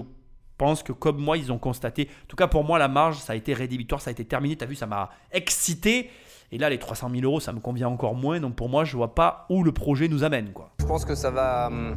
[0.59, 2.09] pense que comme moi, ils ont constaté.
[2.25, 4.57] En tout cas, pour moi, la marge, ça a été rédhibitoire, ça a été terminé.
[4.57, 6.11] Tu as vu, ça m'a excité.
[6.55, 8.39] Et là, les 300 000 euros, ça me convient encore moins.
[8.39, 10.53] Donc pour moi, je vois pas où le projet nous amène.
[10.53, 10.71] Quoi.
[10.79, 11.97] Je pense que ça va hum,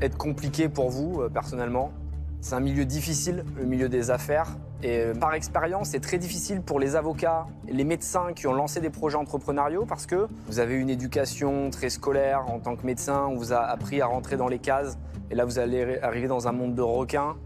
[0.00, 1.92] être compliqué pour vous, euh, personnellement.
[2.40, 4.48] C'est un milieu difficile, le milieu des affaires.
[4.82, 8.80] Et euh, par expérience, c'est très difficile pour les avocats, les médecins qui ont lancé
[8.80, 13.26] des projets entrepreneuriaux parce que vous avez une éducation très scolaire en tant que médecin,
[13.28, 14.96] on vous a appris à rentrer dans les cases.
[15.30, 17.36] Et là, vous allez arriver dans un monde de requins.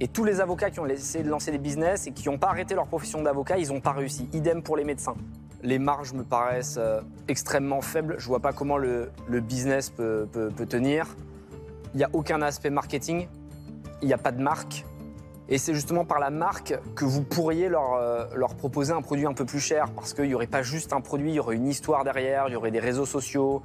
[0.00, 2.48] Et tous les avocats qui ont essayé de lancer des business et qui n'ont pas
[2.48, 4.28] arrêté leur profession d'avocat, ils n'ont pas réussi.
[4.34, 5.14] Idem pour les médecins.
[5.62, 8.16] Les marges me paraissent euh, extrêmement faibles.
[8.18, 10.28] Je vois pas comment le, business peut
[10.68, 11.16] tenir.
[11.94, 13.26] Il n'y a aucun aspect marketing.
[14.02, 14.84] Il n'y a pas de marque.
[15.48, 19.26] Et c'est justement par la marque que vous pourriez leur, euh, leur proposer un produit
[19.26, 19.86] un peu plus cher.
[19.94, 22.52] Parce qu'il n'y aurait pas juste un produit, il y aurait une histoire derrière, il
[22.52, 23.62] y aurait des réseaux sociaux,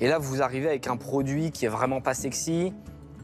[0.00, 2.72] Et là, vous arrivez avec un produit qui est vraiment pas sexy.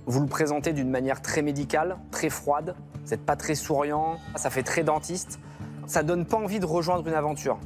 [0.06, 2.76] Vous le présentez d'une manière très médicale, très froide.
[3.04, 4.18] Vous n'êtes pas très souriant.
[4.36, 5.40] Ça fait très dentiste.
[5.86, 7.58] Ça donne pas envie de rejoindre une aventure.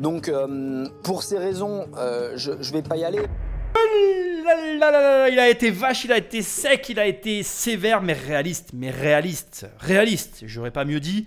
[0.00, 3.20] Donc, euh, pour ces raisons, euh, je, je vais pas y aller.
[5.30, 8.90] Il a été vache, il a été sec, il a été sévère, mais réaliste, mais
[8.90, 10.44] réaliste, réaliste.
[10.46, 11.26] J'aurais pas mieux dit.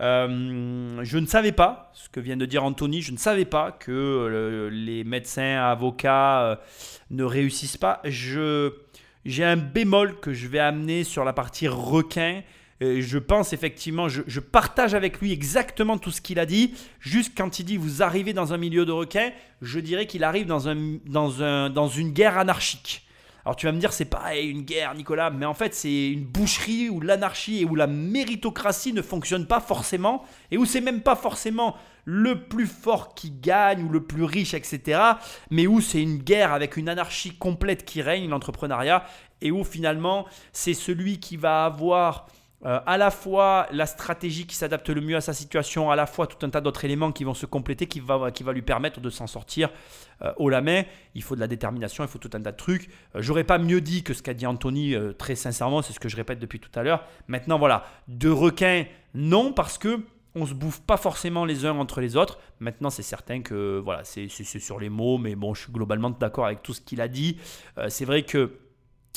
[0.00, 3.02] Euh, je ne savais pas ce que vient de dire Anthony.
[3.02, 6.58] Je ne savais pas que les médecins, avocats
[7.10, 8.00] ne réussissent pas.
[8.06, 12.40] J'ai un bémol que je vais amener sur la partie requin.
[12.80, 16.74] Je pense effectivement, je, partage avec lui exactement tout ce qu'il a dit.
[17.00, 19.30] Juste quand il dit vous arrivez dans un milieu de requins,
[19.62, 23.04] je dirais qu'il arrive dans, un, dans, un, dans une guerre anarchique.
[23.44, 26.24] Alors tu vas me dire c'est pas une guerre Nicolas, mais en fait c'est une
[26.24, 31.02] boucherie où l'anarchie et où la méritocratie ne fonctionne pas forcément et où c'est même
[31.02, 34.98] pas forcément le plus fort qui gagne ou le plus riche etc.
[35.50, 39.04] Mais où c'est une guerre avec une anarchie complète qui règne l'entrepreneuriat
[39.42, 42.26] et où finalement c'est celui qui va avoir
[42.64, 46.06] euh, à la fois la stratégie qui s'adapte le mieux à sa situation, à la
[46.06, 49.10] fois tout un tas d'autres éléments qui vont se compléter, qui va, lui permettre de
[49.10, 49.70] s'en sortir
[50.22, 50.84] euh, haut la main.
[51.14, 52.88] Il faut de la détermination, il faut tout un tas de trucs.
[53.14, 56.00] Euh, J'aurais pas mieux dit que ce qu'a dit Anthony, euh, très sincèrement, c'est ce
[56.00, 57.04] que je répète depuis tout à l'heure.
[57.28, 58.84] Maintenant, voilà, de requins,
[59.14, 60.00] non, parce que
[60.36, 62.40] on se bouffe pas forcément les uns entre les autres.
[62.58, 66.46] Maintenant, c'est certain que voilà, c'est sur les mots, mais bon, je suis globalement d'accord
[66.46, 67.38] avec tout ce qu'il a dit.
[67.86, 68.58] C'est vrai que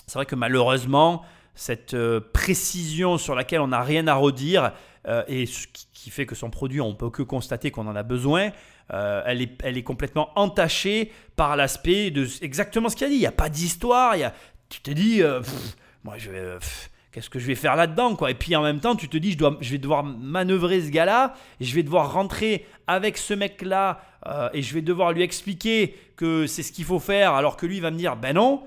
[0.06, 1.24] c'est vrai que malheureusement,
[1.58, 4.72] cette euh, précision sur laquelle on n'a rien à redire
[5.08, 8.04] euh, et ce qui, fait que son produit, on peut que constater qu'on en a
[8.04, 8.52] besoin,
[8.94, 13.16] euh, elle, est, elle est complètement entachée par l'aspect de exactement ce qu'il a dit.
[13.16, 14.16] Il n'y a pas d'histoire.
[14.70, 15.22] Tu te dis,
[16.06, 16.58] moi, je vais.
[17.12, 18.32] Qu'est-ce que je vais faire là-dedans quoi?
[18.32, 20.92] Et puis en même temps, tu te dis, je, dois, je vais devoir manœuvrer ce
[20.92, 24.00] gars-là, je vais devoir rentrer avec ce mec-là,
[24.54, 27.82] et je vais devoir lui expliquer que c'est ce qu'il faut faire, alors que lui
[27.82, 28.64] va me dire, ben non,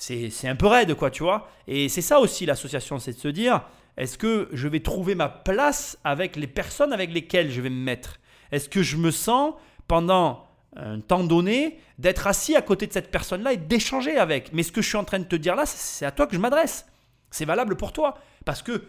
[0.00, 1.48] c'est un peu raide, quoi, tu vois.
[1.66, 3.62] Et c'est ça aussi l'association, c'est de se dire,
[3.98, 7.84] est-ce que je vais trouver ma place avec les personnes avec lesquelles je vais me
[7.84, 8.18] mettre?
[8.50, 9.54] Est-ce que je me sens,
[9.88, 14.54] pendant un temps donné, d'être assis à côté de cette personne-là et d'échanger avec?
[14.54, 16.34] Mais ce que je suis en train de te dire là, c'est à toi que
[16.34, 16.86] je m'adresse.
[17.30, 18.16] C'est valable pour toi.
[18.46, 18.82] Parce que,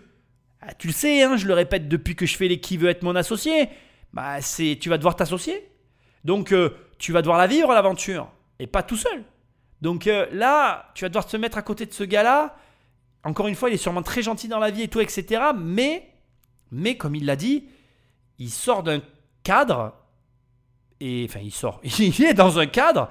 [0.62, 2.90] ah, tu le sais, hein, je le répète depuis que je fais les qui veut
[2.90, 3.68] être mon associé,
[4.14, 5.68] bah, tu vas devoir t'associer.
[6.24, 9.26] Donc, euh, tu vas devoir la vivre, l'aventure, et pas tout seul.
[9.82, 12.56] Donc euh, là, tu vas devoir te mettre à côté de ce gars-là.
[13.24, 15.42] Encore une fois, il est sûrement très gentil dans la vie et tout, etc.
[15.58, 16.10] Mais,
[16.72, 17.66] mais comme il l'a dit,
[18.40, 19.02] il sort d'un
[19.44, 19.94] cadre.
[21.00, 21.82] Et enfin, il sort.
[21.84, 23.10] Il est dans un cadre.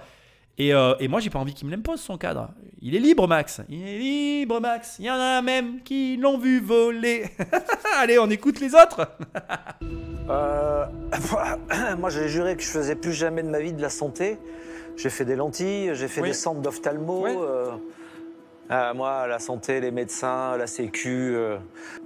[0.59, 2.51] Et, euh, et moi, j'ai pas envie qu'il me l'impose son cadre.
[2.83, 3.63] Il est libre, Max.
[3.69, 4.97] Il est libre, Max.
[4.99, 7.31] Il y en a même qui l'ont vu voler.
[7.97, 9.11] Allez, on écoute les autres.
[10.29, 10.87] Euh,
[11.99, 14.39] moi, j'ai juré que je faisais plus jamais de ma vie de la santé.
[14.97, 16.29] J'ai fait des lentilles, j'ai fait Oui.
[16.29, 17.23] des centres d'ophtalmo.
[17.25, 17.31] Oui.
[17.39, 17.71] euh,
[18.71, 21.57] euh, moi, la santé, les médecins, la sécu, euh,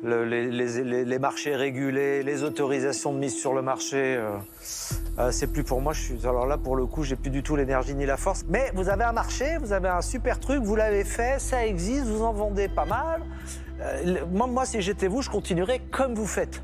[0.02, 4.16] le- les, les- les- les marchés régulés, les autorisations de mise sur le marché,
[5.18, 5.92] euh, c'est plus pour moi.
[5.92, 8.44] Je suis, alors là, pour le coup, j'ai plus du tout l'énergie ni la force.
[8.48, 12.06] Mais vous avez un marché, vous avez un super truc, vous l'avez fait, ça existe,
[12.06, 13.20] vous en vendez pas mal.
[14.32, 16.62] Moi, moi, si j'étais vous, je continuerais comme vous faites.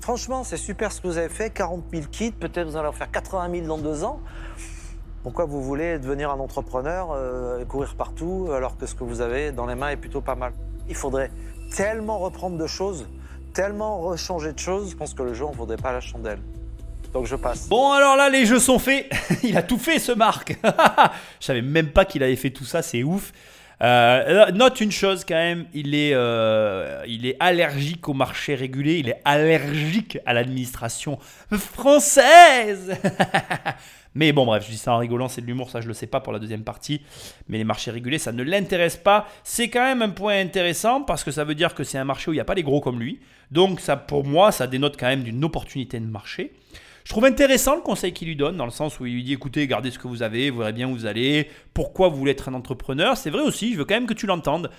[0.00, 2.92] Franchement, c'est super ce que vous avez fait, 40 000 kits, peut-être vous allez en
[2.92, 4.20] faire 80 000 dans deux ans.
[5.22, 9.52] Pourquoi vous voulez devenir un entrepreneur, euh, courir partout, alors que ce que vous avez
[9.52, 10.52] dans les mains est plutôt pas mal?
[10.88, 11.30] Il faudrait
[11.76, 13.06] tellement reprendre de choses,
[13.54, 16.40] tellement rechanger de choses, je pense que le jeu en vaudrait pas la chandelle.
[17.12, 17.68] Donc je passe.
[17.68, 19.10] Bon, alors là, les jeux sont faits.
[19.42, 20.58] il a tout fait, ce Marc.
[21.40, 23.32] Je savais même pas qu'il avait fait tout ça, c'est ouf.
[23.82, 28.98] Euh, note une chose quand même, il est, euh, il est allergique au marché régulé,
[28.98, 31.18] il est allergique à l'administration
[31.50, 32.92] française.
[34.14, 36.06] Mais bon, bref, je dis ça en rigolant, c'est de l'humour, ça je le sais
[36.06, 37.00] pas pour la deuxième partie.
[37.48, 39.26] Mais les marchés régulés, ça ne l'intéresse pas.
[39.44, 42.30] C'est quand même un point intéressant parce que ça veut dire que c'est un marché
[42.30, 43.20] où il n'y a pas les gros comme lui.
[43.50, 46.52] Donc, ça, pour moi, ça dénote quand même d'une opportunité de marché.
[47.04, 49.32] Je trouve intéressant le conseil qu'il lui donne, dans le sens où il lui dit
[49.32, 52.30] écoutez, gardez ce que vous avez, vous verrez bien où vous allez, pourquoi vous voulez
[52.30, 53.16] être un entrepreneur.
[53.16, 54.70] C'est vrai aussi, je veux quand même que tu l'entendes.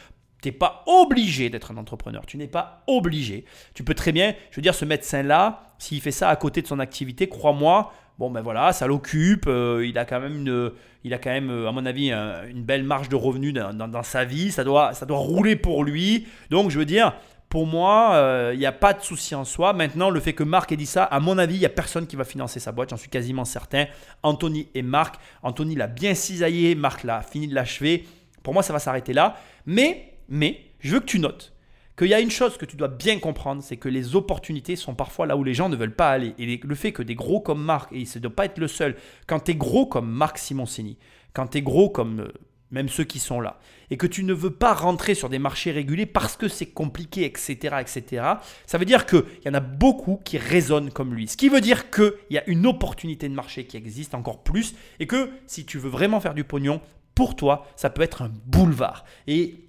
[0.43, 3.45] Tu n'es pas obligé d'être un entrepreneur, tu n'es pas obligé.
[3.73, 6.67] Tu peux très bien, je veux dire, ce médecin-là, s'il fait ça à côté de
[6.67, 10.71] son activité, crois-moi, bon ben voilà, ça l'occupe, euh, il a quand même, une,
[11.05, 14.03] il a quand même euh, à mon avis, un- une belle marge de revenus dans,
[14.03, 16.27] sa vie, ça doit, ça doit rouler pour lui.
[16.49, 17.13] Donc je veux dire,
[17.49, 19.73] pour moi, euh, il n'y a pas de souci en soi.
[19.73, 22.05] Maintenant, le fait que Marc ait dit ça, à mon avis, il n'y a personne
[22.07, 23.85] qui va financer sa boîte, j'en suis quasiment certain.
[24.23, 25.15] Anthony et Marc.
[25.43, 28.05] Anthony l'a bien cisaillé, Marc l'a fini de l'achever.
[28.41, 29.35] Pour moi, ça va s'arrêter là.
[29.65, 31.53] Mais, mais, je veux que tu notes
[31.95, 34.95] qu'il y a une chose que tu dois bien comprendre, c'est que les opportunités sont
[34.95, 36.33] parfois là où les gens ne veulent pas aller.
[36.39, 38.67] Et le fait que des gros comme Marc, et ça ne doit pas être le
[38.67, 38.95] seul,
[39.27, 40.97] quand tu es gros comme Marc Simoncini,
[41.33, 42.33] quand tu es gros comme euh,
[42.71, 43.59] même ceux qui sont là,
[43.91, 47.25] et que tu ne veux pas rentrer sur des marchés régulés parce que c'est compliqué,
[47.25, 48.25] etc., etc.,
[48.65, 51.27] ça veut dire qu'il y en a beaucoup qui raisonnent comme lui.
[51.27, 54.73] Ce qui veut dire qu'il y a une opportunité de marché qui existe encore plus,
[54.99, 56.81] et que si tu veux vraiment faire du pognon,
[57.13, 59.05] pour toi, ça peut être un boulevard.
[59.27, 59.63] Et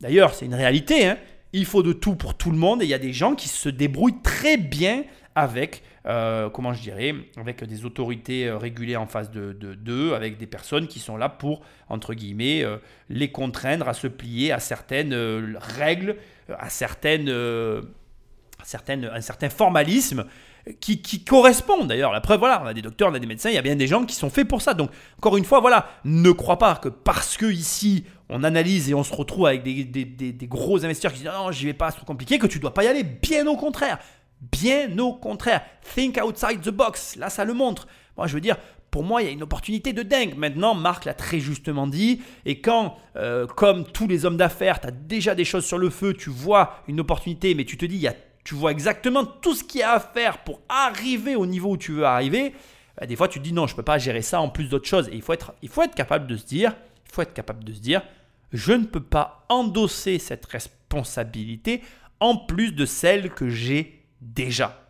[0.00, 1.18] d'ailleurs, c'est une réalité, hein
[1.52, 3.48] il faut de tout pour tout le monde et il y a des gens qui
[3.48, 9.06] se débrouillent très bien avec, euh, comment je dirais, avec des autorités euh, régulées en
[9.06, 12.76] face de d'eux, avec des personnes qui sont là pour, entre guillemets, euh,
[13.08, 15.14] les contraindre à se plier à certaines
[15.56, 16.16] règles,
[16.48, 17.32] à certaines,
[18.64, 20.24] certaines, un certain formalisme
[20.80, 22.12] qui, qui correspondent d'ailleurs.
[22.12, 23.76] La preuve, voilà, on a des docteurs, on a des médecins, il y a bien
[23.76, 24.74] des gens qui sont faits pour ça.
[24.74, 28.94] Donc, encore une fois, voilà, ne crois pas que parce que ici, on analyse et
[28.94, 32.06] on se retrouve avec des, gros investisseurs qui disent non, j'y vais pas, c'est trop
[32.06, 33.02] compliqué, que tu dois pas y aller.
[33.02, 33.98] Bien au contraire.
[34.40, 35.62] Bien au contraire.
[35.94, 37.16] Think outside the box.
[37.16, 37.88] Là, ça le montre.
[38.16, 38.56] Moi, je veux dire,
[38.90, 40.34] pour moi, il y a une opportunité de dingue.
[40.36, 42.22] Maintenant, Marc l'a très justement dit.
[42.44, 45.90] Et quand, euh, comme tous les hommes d'affaires, tu as déjà des choses sur le
[45.90, 48.06] feu, tu vois une opportunité, mais tu te dis,
[48.44, 51.76] tu vois exactement tout ce qu'il y a à faire pour arriver au niveau où
[51.76, 52.54] tu veux arriver,
[52.98, 54.70] bah, des fois tu te dis non, je ne peux pas gérer ça en plus
[54.70, 55.08] d'autres choses.
[55.08, 56.74] Et il faut, être, il faut être capable de se dire,
[57.06, 58.00] il faut être capable de se dire,
[58.52, 61.82] je ne peux pas endosser cette responsabilité
[62.20, 64.80] en plus de celle que j'ai déjà.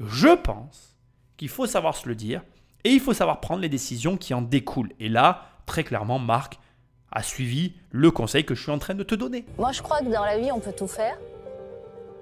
[0.00, 0.96] Je pense
[1.36, 2.42] qu'il faut savoir se le dire
[2.84, 4.92] et il faut savoir prendre les décisions qui en découlent.
[5.00, 6.58] Et là, très clairement, Marc
[7.10, 9.44] a suivi le conseil que je suis en train de te donner.
[9.58, 11.18] Moi, je crois que dans la vie, on peut tout faire.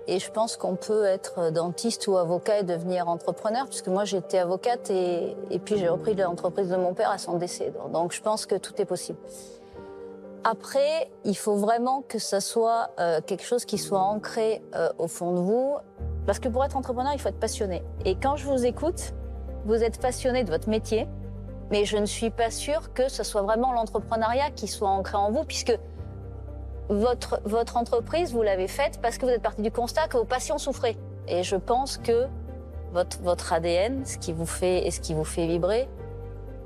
[0.08, 4.38] Et je pense qu'on peut être dentiste ou avocat et devenir entrepreneur, puisque moi j'étais
[4.38, 7.72] avocate et, et puis j'ai repris l'entreprise de mon père à son décès.
[7.92, 9.18] Donc je pense que tout est possible.
[10.48, 15.08] Après, il faut vraiment que ça soit euh, quelque chose qui soit ancré euh, au
[15.08, 15.74] fond de vous,
[16.24, 17.82] parce que pour être entrepreneur, il faut être passionné.
[18.04, 19.12] Et quand je vous écoute,
[19.64, 21.08] vous êtes passionné de votre métier,
[21.72, 25.32] mais je ne suis pas sûre que ce soit vraiment l'entrepreneuriat qui soit ancré en
[25.32, 25.76] vous, puisque
[26.90, 30.24] votre, votre entreprise, vous l'avez faite parce que vous êtes parti du constat que vos
[30.24, 30.96] patients souffraient.
[31.26, 32.28] Et je pense que
[32.92, 35.88] votre, votre ADN, ce qui vous fait et ce qui vous fait vibrer,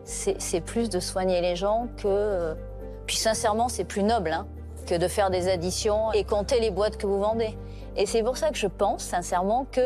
[0.04, 2.54] c'est plus de soigner les gens que.
[3.10, 4.46] Puis sincèrement, c'est plus noble hein,
[4.86, 7.58] que de faire des additions et compter les boîtes que vous vendez.
[7.96, 9.80] Et c'est pour ça que je pense sincèrement que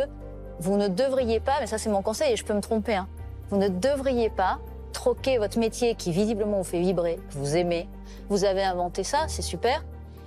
[0.61, 3.09] vous ne devriez pas, mais ça c'est mon conseil et je peux me tromper, hein,
[3.49, 4.59] vous ne devriez pas
[4.93, 7.89] troquer votre métier qui visiblement vous fait vibrer, vous aimez.
[8.29, 9.83] Vous avez inventé ça, c'est super,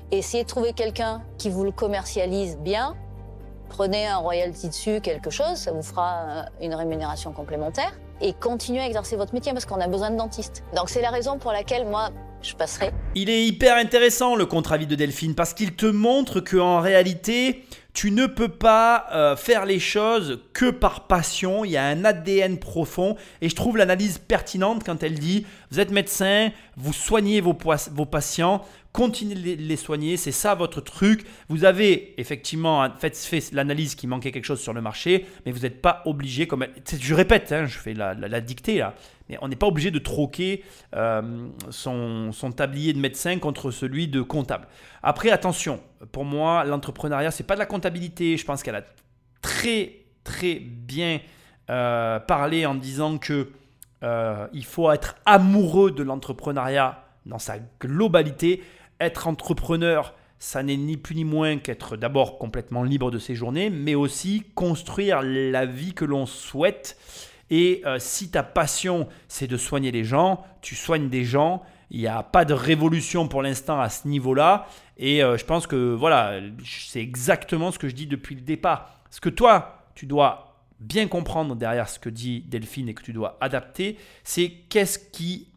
[0.09, 2.95] essayez de trouver quelqu'un qui vous le commercialise bien.
[3.69, 7.93] Prenez un royalty dessus, quelque chose, ça vous fera euh, une rémunération complémentaire.
[8.21, 10.63] Et continuez à exercer votre métier parce qu'on a besoin de dentistes.
[10.75, 12.09] Donc c'est la raison pour laquelle moi,
[13.15, 18.11] Il est hyper intéressant le contre-avis de Delphine parce qu'il te montre qu'en réalité, tu
[18.11, 21.65] ne peux pas euh, faire les choses que par passion.
[21.65, 25.79] Il y a un ADN profond et je trouve l'analyse pertinente quand elle dit vous
[25.79, 28.63] êtes médecin, vous soignez vos patients,
[28.97, 31.23] continuez de les soigner, c'est ça votre truc.
[31.49, 35.83] Vous avez effectivement fait, l'analyse qui manquait quelque chose sur le marché, mais vous n'êtes
[35.83, 36.65] pas obligé, comme
[36.99, 38.95] je répète, hein, je fais la, dictée là,
[39.29, 40.63] mais on n'est pas obligé de troquer
[40.95, 44.67] euh, son, tablier de médecin contre celui de comptable.
[45.03, 45.79] Après, attention,
[46.11, 48.35] pour moi, l'entrepreneuriat, c'est pas de la comptabilité.
[48.35, 48.83] Je pense qu'elle a
[49.43, 49.91] très
[50.23, 51.19] très bien
[51.69, 53.51] euh, parlé en disant que
[54.01, 58.63] euh, faut être amoureux de l'entrepreneuriat dans sa globalité
[58.99, 63.69] être entrepreneur, ça n'est ni plus ni moins qu'être d'abord complètement libre de ses journées,
[63.69, 66.97] mais aussi construire la vie que l'on souhaite.
[67.49, 71.63] Et euh, si ta passion, c'est de soigner les gens, tu soignes des gens.
[71.89, 74.67] Il n'y a pas de révolution pour l'instant à ce niveau-là.
[74.97, 79.01] Et euh, je pense que voilà, c'est exactement ce que je dis depuis le départ.
[79.09, 80.47] Ce que toi, tu dois
[80.79, 85.47] bien comprendre derrière ce que dit Delphine et que tu dois adapter, c'est qu'est-ce qui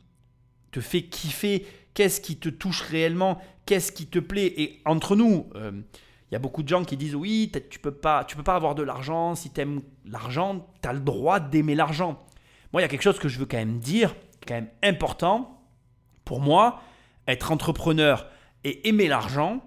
[0.70, 1.66] te fait kiffer,
[2.00, 6.34] Qu'est-ce qui te touche réellement Qu'est-ce qui te plaît Et entre nous, euh, il y
[6.34, 8.82] a beaucoup de gens qui disent oui, tu peux pas, tu peux pas avoir de
[8.82, 9.34] l'argent.
[9.34, 12.24] Si tu aimes l'argent, tu as le droit d'aimer l'argent.
[12.72, 14.16] Moi, il y a quelque chose que je veux quand même dire,
[14.48, 15.60] quand même important.
[16.24, 16.80] Pour moi,
[17.28, 18.26] être entrepreneur
[18.64, 19.62] et aimer l'argent,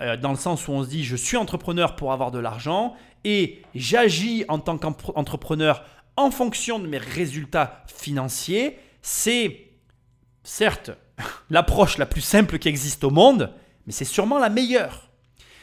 [0.00, 2.96] euh, dans le sens où on se dit je suis entrepreneur pour avoir de l'argent
[3.22, 5.84] et j'agis en tant qu'entrepreneur
[6.16, 9.68] en fonction de mes résultats financiers, c'est
[10.42, 10.90] certes
[11.50, 13.52] l'approche la plus simple qui existe au monde,
[13.86, 15.10] mais c'est sûrement la meilleure.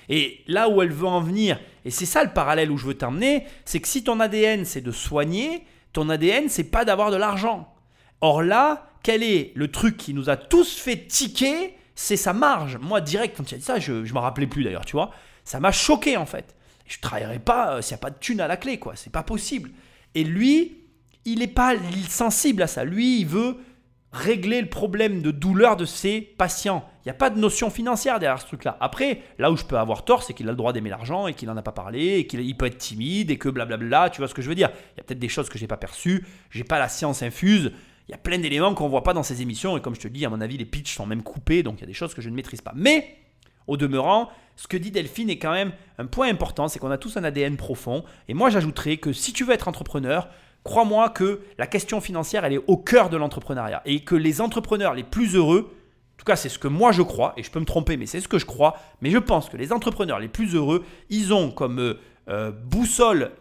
[0.09, 2.93] Et là où elle veut en venir, et c'est ça le parallèle où je veux
[2.93, 7.17] t'emmener, c'est que si ton ADN c'est de soigner, ton ADN c'est pas d'avoir de
[7.17, 7.73] l'argent.
[8.21, 11.75] Or là, quel est le truc qui nous a tous fait tiquer?
[11.95, 12.77] C'est sa marge.
[12.81, 15.11] Moi, direct, quand il a dit ça, je ne m'en rappelais plus d'ailleurs, tu vois.
[15.43, 16.55] Ça m'a choqué en fait.
[16.87, 18.93] Je ne travaillerai pas euh, s'il n'y a pas de thune à la clé, quoi.
[18.95, 19.71] C'est pas possible.
[20.15, 20.77] Et lui,
[21.25, 21.75] il n'est pas
[22.09, 22.83] sensible à ça.
[22.83, 23.57] Lui, il veut
[24.13, 26.87] régler le problème de douleur de ses patients.
[26.99, 28.77] Il n'y a pas de notion financière derrière ce truc-là.
[28.79, 31.33] Après, là où je peux avoir tort, c'est qu'il a le droit d'aimer l'argent et
[31.33, 34.27] qu'il n'en a pas parlé et qu'il peut être timide et que blablabla, tu vois
[34.27, 34.69] ce que je veux dire.
[34.93, 37.23] Il y a peut-être des choses que je n'ai pas perçues, j'ai pas la science
[37.23, 37.71] infuse.
[38.07, 40.01] Il y a plein d'éléments qu'on ne voit pas dans ces émissions et comme je
[40.01, 41.93] te dis, à mon avis, les pitchs sont même coupés, donc il y a des
[41.93, 42.73] choses que je ne maîtrise pas.
[42.75, 43.17] Mais,
[43.65, 46.97] au demeurant, ce que dit Delphine est quand même un point important, c'est qu'on a
[46.99, 48.03] tous un ADN profond.
[48.27, 50.27] Et moi, j'ajouterais que si tu veux être entrepreneur,
[50.63, 53.81] crois-moi que la question financière, elle est au cœur de l'entrepreneuriat.
[53.85, 55.71] Et que les entrepreneurs les plus heureux,
[56.15, 58.05] en tout cas c'est ce que moi je crois, et je peux me tromper, mais
[58.05, 61.33] c'est ce que je crois, mais je pense que les entrepreneurs les plus heureux, ils
[61.33, 61.99] ont comme euh,
[62.29, 63.31] euh, boussole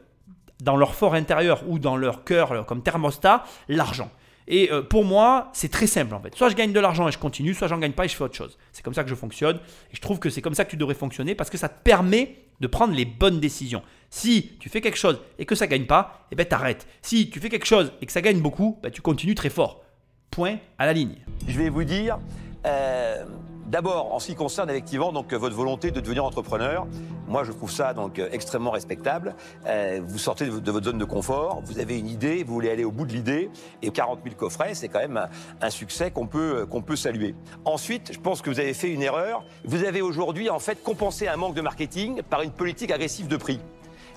[0.63, 4.11] dans leur fort intérieur ou dans leur cœur comme thermostat l'argent.
[4.49, 6.35] Et euh, pour moi, c'est très simple en fait.
[6.35, 8.25] Soit je gagne de l'argent et je continue, soit j'en gagne pas et je fais
[8.25, 8.59] autre chose.
[8.73, 9.57] C'est comme ça que je fonctionne.
[9.93, 11.83] Et je trouve que c'est comme ça que tu devrais fonctionner parce que ça te
[11.83, 13.83] permet de prendre les bonnes décisions.
[14.11, 16.87] Si tu fais quelque chose et que ça gagne pas, eh ben t'arrêtes.
[17.03, 19.85] Si tu fais quelque chose et que ça gagne beaucoup, ben, tu continues très fort.
[20.31, 21.17] Point à la ligne.
[21.47, 22.19] Je vais vous dire,
[22.67, 23.25] euh,
[23.73, 26.87] D'abord, en ce qui concerne effectivement donc votre volonté de devenir entrepreneur,
[27.27, 29.35] moi je trouve ça euh, extrêmement respectable.
[29.65, 32.85] Euh, vous sortez de, votre zone de confort, vous avez une idée, vous voulez aller
[32.85, 33.49] au bout de l'idée,
[33.81, 35.27] et 40 000 coffrets, c'est quand même
[35.63, 37.35] un, succès qu'on peut euh, qu'on peut saluer.
[37.65, 39.43] Ensuite, je pense que vous avez fait une erreur.
[39.65, 43.39] Vous avez aujourd'hui en fait compensé un manque de marketing par une politique agressive de
[43.39, 43.59] prix.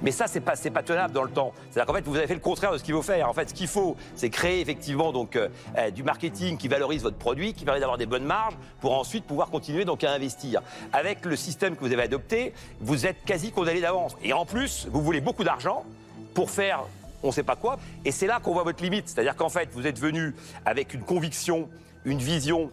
[0.02, 1.54] Mais ça, c'est pas, pas tenable dans le temps.
[1.70, 3.30] C'est-à-dire qu'en fait, vous avez fait le contraire de ce qu'il faut faire.
[3.30, 7.04] En fait, ce qu'il faut, c'est créer effectivement donc euh, euh, du marketing qui valorise
[7.04, 10.62] votre produit, qui permet d'avoir des bonnes marges, pour ensuite pouvoir continuer donc à investir.
[10.94, 14.16] Avec le système que vous avez adopté, vous êtes quasi condamné d'avance.
[14.24, 15.86] Et en plus, vous voulez beaucoup d'argent
[16.34, 16.84] pour faire
[17.24, 17.80] on ne sait pas quoi.
[18.04, 19.10] Et c'est là qu'on voit votre limite.
[19.10, 21.68] C'est-à-dire qu'en fait, vous êtes venu avec une conviction,
[22.06, 22.70] une vision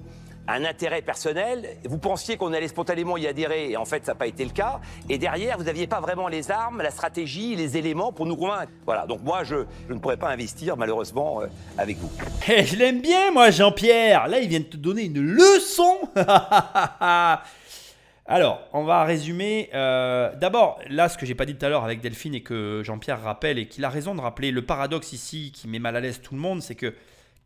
[0.49, 1.77] un intérêt personnel.
[1.85, 4.51] Vous pensiez qu'on allait spontanément y adhérer, et en fait, ça n'a pas été le
[4.51, 4.81] cas.
[5.09, 8.73] Et derrière, vous n'aviez pas vraiment les armes, la stratégie, les éléments pour nous convaincre.
[8.85, 9.57] Voilà, donc moi, je,
[9.89, 11.47] ne pourrais pas investir, malheureusement, euh,
[11.79, 12.11] avec vous.
[12.49, 14.29] Eh, je l'aime bien, moi, Jean-Pierre.
[14.29, 15.99] Là, il vient de te donner une leçon.
[18.27, 19.69] Alors, on va résumer.
[19.75, 22.83] Euh, d'abord, là, ce que j'ai pas dit tout à l'heure avec Delphine et que
[22.85, 26.01] Jean-Pierre rappelle et qu'il a raison de rappeler, le paradoxe ici qui met mal à
[26.01, 26.95] l'aise tout le monde, c'est que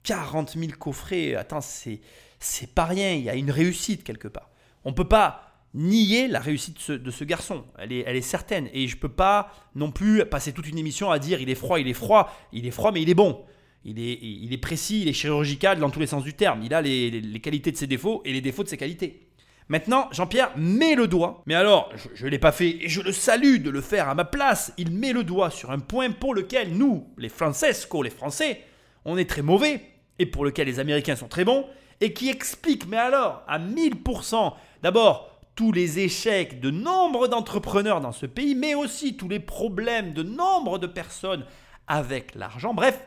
[0.05, 2.01] 40 000 coffrets, attends, c'est
[2.39, 4.51] c'est pas rien, il y a une réussite quelque part.
[4.84, 8.68] On ne peut pas nier la réussite de ce, garçon, elle est, elle est, certaine.
[8.72, 11.55] Et je ne peux pas non plus passer toute une émission à dire il est
[11.55, 13.45] froid, il est froid, il est froid, mais il est bon.
[13.84, 16.61] Il est, il est précis, il est chirurgical dans tous les sens du terme.
[16.64, 19.28] Il a les, qualités de ses défauts et les défauts de ses qualités.
[19.68, 23.12] Maintenant, Jean-Pierre met le doigt, mais alors, je ne l'ai pas fait et je le
[23.12, 24.72] salue de le faire à ma place.
[24.76, 28.62] Il met le doigt sur un point pour lequel nous, les Francesco, les Français,
[29.05, 29.82] on est très mauvais
[30.18, 31.66] et pour lequel les Américains sont très bons
[32.01, 38.12] et qui explique, mais alors, à 1000%, d'abord, tous les échecs de nombre d'entrepreneurs dans
[38.12, 41.47] ce pays, mais aussi tous les problèmes de nombre de personnes
[41.86, 42.74] avec l'argent.
[42.74, 43.01] Bref,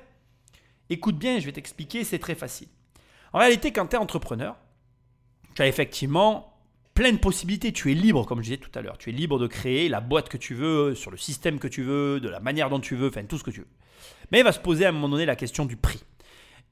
[0.89, 2.67] écoute bien, je vais t'expliquer, c'est très facile.
[3.33, 4.55] En réalité, quand tu es entrepreneur,
[5.55, 6.59] tu as effectivement
[6.99, 7.71] plein de possibilités.
[7.71, 8.97] Tu es libre, comme je disais tout à l'heure.
[8.97, 11.81] Tu es libre de créer la boîte que tu veux, sur le système que tu
[11.81, 13.67] veux, de la manière dont tu veux, enfin tout ce que tu veux.
[14.31, 16.03] Mais il va se poser à un moment donné la question du prix.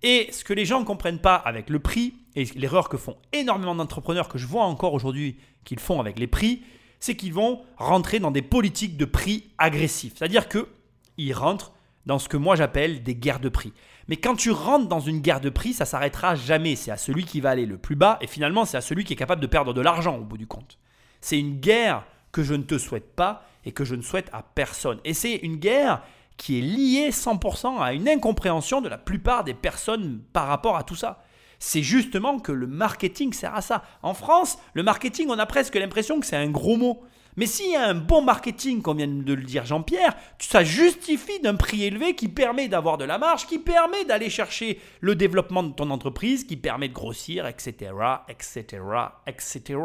[0.04, 3.18] Et ce que les gens ne comprennent pas avec le prix, et l'erreur que font
[3.34, 6.62] énormément d'entrepreneurs que je vois encore aujourd'hui qu'ils font avec les prix,
[7.00, 10.14] c'est qu'ils vont rentrer dans des politiques de prix agressifs.
[10.18, 11.74] C'est-à-dire qu'ils rentrent
[12.06, 13.74] dans ce que moi j'appelle des guerres de prix.
[14.08, 16.76] Mais quand tu rentres dans une guerre de prix, ça s'arrêtera jamais.
[16.76, 19.14] C'est à celui qui va aller le plus bas et finalement c'est à celui qui
[19.14, 20.78] est capable de perdre de l'argent au bout du compte.
[21.22, 24.44] C'est une guerre que je ne te souhaite pas et que je ne souhaite à
[24.44, 25.00] personne.
[25.04, 26.02] Et c'est une guerre
[26.38, 30.84] qui est lié 100% à une incompréhension de la plupart des personnes par rapport à
[30.84, 31.24] tout ça.
[31.60, 33.84] C'est justement que le marketing sert à ça.
[34.04, 37.04] En France, le marketing, on a presque l'impression que c'est un gros mot.
[37.36, 41.40] Mais s'il y a un bon marketing, comme vient de le dire Jean-Pierre, ça justifie
[41.40, 45.62] d'un prix élevé qui permet d'avoir de la marge, qui permet d'aller chercher le développement
[45.62, 47.92] de ton entreprise, qui permet de grossir, etc.,
[48.28, 48.82] etc.,
[49.28, 49.80] etc.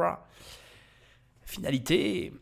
[1.44, 2.32] Finalité,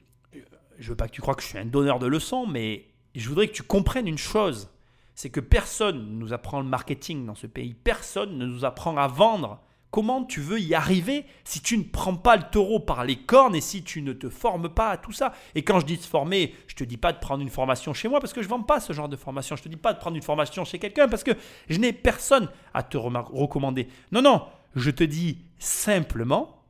[0.79, 3.29] je veux pas que tu crois que je suis un donneur de leçons, mais je
[3.29, 4.71] voudrais que tu comprennes une chose,
[5.15, 8.97] c'est que personne ne nous apprend le marketing dans ce pays, personne ne nous apprend
[8.97, 9.61] à vendre.
[9.91, 13.57] Comment tu veux y arriver si tu ne prends pas le taureau par les cornes
[13.57, 15.33] et si tu ne te formes pas à tout ça?
[15.57, 18.07] Et quand je dis se former, je te dis pas de prendre une formation chez
[18.07, 19.57] moi parce que je ne vends pas ce genre de formation.
[19.57, 21.33] Je te dis pas de prendre une formation chez quelqu'un parce que
[21.69, 23.89] je n'ai personne à te recommander.
[24.13, 24.47] Non, non,
[24.77, 26.63] je te dis simplement,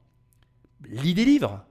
[0.88, 1.62] lis des livres.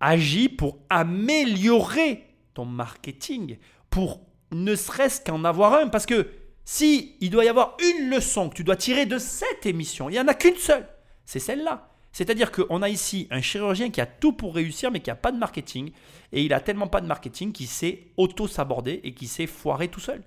[0.00, 3.56] Agis pour améliorer ton marketing
[3.90, 4.20] pour
[4.52, 5.88] ne serait-ce qu'en avoir un.
[5.88, 6.28] Parce que
[6.64, 10.12] si il doit y avoir une leçon que tu dois tirer de cette émission, il
[10.12, 10.86] n'y en a qu'une seule.
[11.24, 11.88] C'est celle-là.
[12.12, 15.30] C'est-à-dire qu'on a ici un chirurgien qui a tout pour réussir, mais qui n'a pas
[15.30, 15.92] de marketing.
[16.32, 20.00] Et il a tellement pas de marketing qu'il s'est auto-sabordé et qui s'est foiré tout
[20.00, 20.22] seul.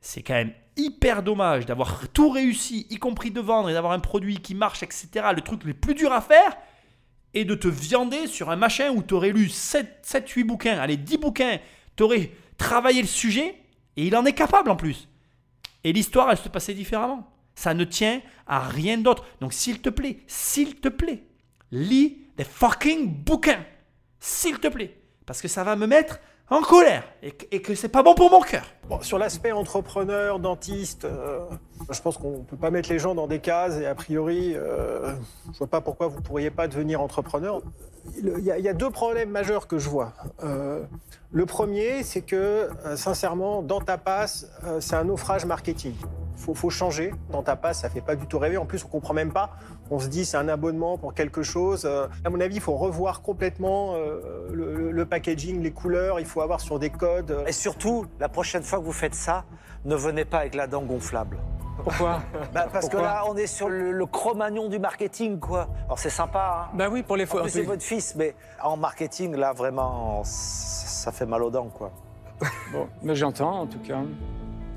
[0.00, 3.98] C'est quand même hyper dommage d'avoir tout réussi, y compris de vendre et d'avoir un
[3.98, 5.08] produit qui marche, etc.
[5.34, 6.56] Le truc le plus dur à faire,
[7.36, 10.78] et de te viander sur un machin où tu aurais lu 7, 7, 8 bouquins,
[10.78, 11.58] allez, 10 bouquins,
[11.94, 13.54] tu aurais travaillé le sujet,
[13.96, 15.08] et il en est capable en plus.
[15.84, 17.32] Et l'histoire, elle se passait différemment.
[17.54, 19.24] Ça ne tient à rien d'autre.
[19.40, 21.24] Donc s'il te plaît, s'il te plaît,
[21.70, 23.64] lis des fucking bouquins.
[24.20, 25.00] S'il te plaît.
[25.24, 28.40] Parce que ça va me mettre en colère et que, c'est pas bon pour mon
[28.40, 28.64] cœur.
[28.88, 31.40] Bon, sur l'aspect entrepreneur, dentiste, euh,
[31.90, 35.12] je pense qu'on peut pas mettre les gens dans des cases et a priori, euh,
[35.52, 37.60] je vois pas pourquoi vous pourriez pas devenir entrepreneur.
[38.18, 40.12] Il y, a, deux problèmes majeurs que je vois.
[40.44, 40.84] Euh,
[41.32, 44.46] le premier, c'est que, euh, sincèrement, dans ta passe,
[44.78, 45.94] c'est un naufrage marketing.
[46.36, 47.12] Faut, faut changer.
[47.30, 48.58] Dans ta passe, ça fait pas du tout rêver.
[48.58, 49.56] En plus, on comprend même pas.
[49.90, 51.84] On se dit, c'est un abonnement pour quelque chose.
[51.84, 54.20] Euh, à mon avis, il faut revoir complètement euh,
[54.52, 56.18] le, le packaging, les couleurs.
[56.18, 57.44] Il faut avoir sur des codes.
[57.46, 59.44] Et surtout, la prochaine fois que vous faites ça,
[59.84, 61.38] ne venez pas avec la dent gonflable.
[61.82, 62.20] Pourquoi
[62.54, 65.68] Bah, parce que là, on est sur le, le cro-magnon du marketing, quoi.
[65.84, 66.76] Alors c'est sympa, hein.
[66.76, 67.48] Bah oui, pour les fois.
[67.48, 71.92] c'est votre fils, mais en marketing, là, vraiment, ça fait mal aux dents, quoi.
[72.72, 74.00] Bon, mais j'entends en tout cas.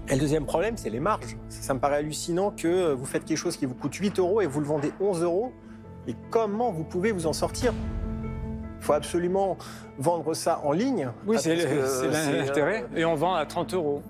[0.10, 1.38] Et le deuxième problème, c'est les marges.
[1.50, 4.48] Ça, me paraît hallucinant que vous faites quelque chose qui vous coûte 8 euros et
[4.48, 5.52] vous le vendez 11 euros.
[6.08, 7.74] Et comment vous pouvez vous en sortir?
[8.80, 9.58] Il faut absolument
[10.00, 11.10] vendre ça en ligne.
[11.28, 12.86] Oui, c'est l'intérêt.
[12.94, 14.02] euh, Et on vend à 30 euros.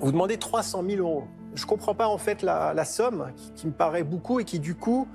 [0.00, 1.24] Vous demandez 300 000 euros.
[1.54, 4.58] Je comprends pas en fait la, la somme qui, qui me paraît beaucoup et qui
[4.60, 5.06] du coup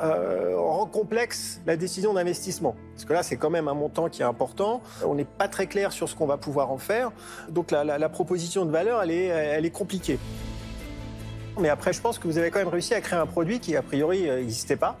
[0.00, 2.74] euh, rend complexe la décision d'investissement.
[2.94, 4.80] Parce que là, c'est quand même un montant qui est important.
[5.04, 7.12] On n'est pas très clair sur ce qu'on va pouvoir en faire.
[7.50, 10.18] Donc la, proposition de valeur, elle est, elle est compliquée.
[11.60, 13.76] Mais après, je pense que vous avez quand même réussi à créer un produit qui,
[13.76, 14.96] a priori, euh, n'existait pas.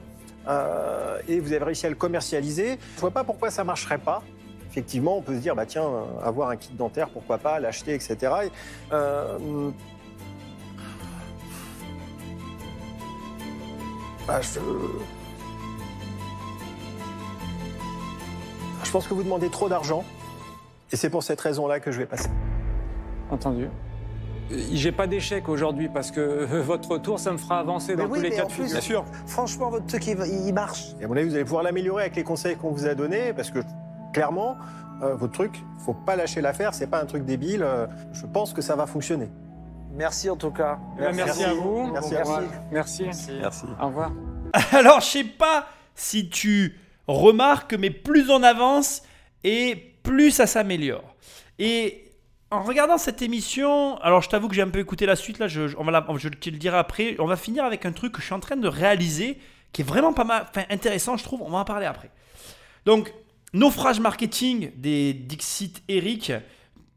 [0.48, 2.78] Euh, et vous avez réussi à le commercialiser.
[2.96, 4.22] Je vois pas pourquoi ça marcherait pas.
[4.70, 5.86] Effectivement, on peut se dire, bah tiens,
[6.24, 8.16] avoir un kit dentaire, pourquoi pas, l'acheter, etc.
[8.44, 8.50] Et,
[14.26, 14.58] bah, je...
[18.84, 20.04] je pense que vous demandez trop d'argent.
[20.92, 22.28] Et c'est pour cette raison-là que je vais passer.
[23.30, 23.68] Entendu.
[24.50, 28.18] J'ai pas d'échec aujourd'hui parce que votre retour, ça me fera avancer dans Mais oui,
[28.18, 28.82] tous les cas en de plus- figure.
[28.82, 29.04] sûr.
[29.26, 30.88] Franchement, votre truc, il, il marche.
[31.00, 33.32] Et à mon avis, vous allez pouvoir l'améliorer avec les conseils qu'on vous a donnés,
[33.32, 33.60] parce que
[34.12, 34.56] clairement,
[35.02, 37.62] euh, votre truc, faut pas lâcher l'affaire, c'est pas un truc débile.
[37.62, 39.30] euh, je pense que ça va fonctionner.
[39.94, 40.78] Merci en tout cas.
[40.96, 41.90] Eh ben, Merci, à vous.
[41.92, 42.48] Merci vous.
[42.70, 43.04] Merci.
[43.40, 43.64] Merci.
[43.80, 44.12] Au revoir.
[44.72, 49.02] Alors, je sais pas si tu remarques, mais plus on avance
[49.44, 51.14] et plus ça s'améliore.
[51.58, 52.04] Et
[52.50, 55.48] en regardant cette émission, alors je t'avoue que j'ai un peu écouté la suite, là,
[55.48, 57.16] je, je- on va la- je te le dirai après.
[57.18, 59.38] On va finir avec un truc que je suis en train de réaliser
[59.72, 61.40] qui est vraiment pas mal, enfin intéressant, je trouve.
[61.42, 62.10] On va en parler après.
[62.84, 63.12] Donc,
[63.54, 66.32] naufrage marketing des Dixit Eric,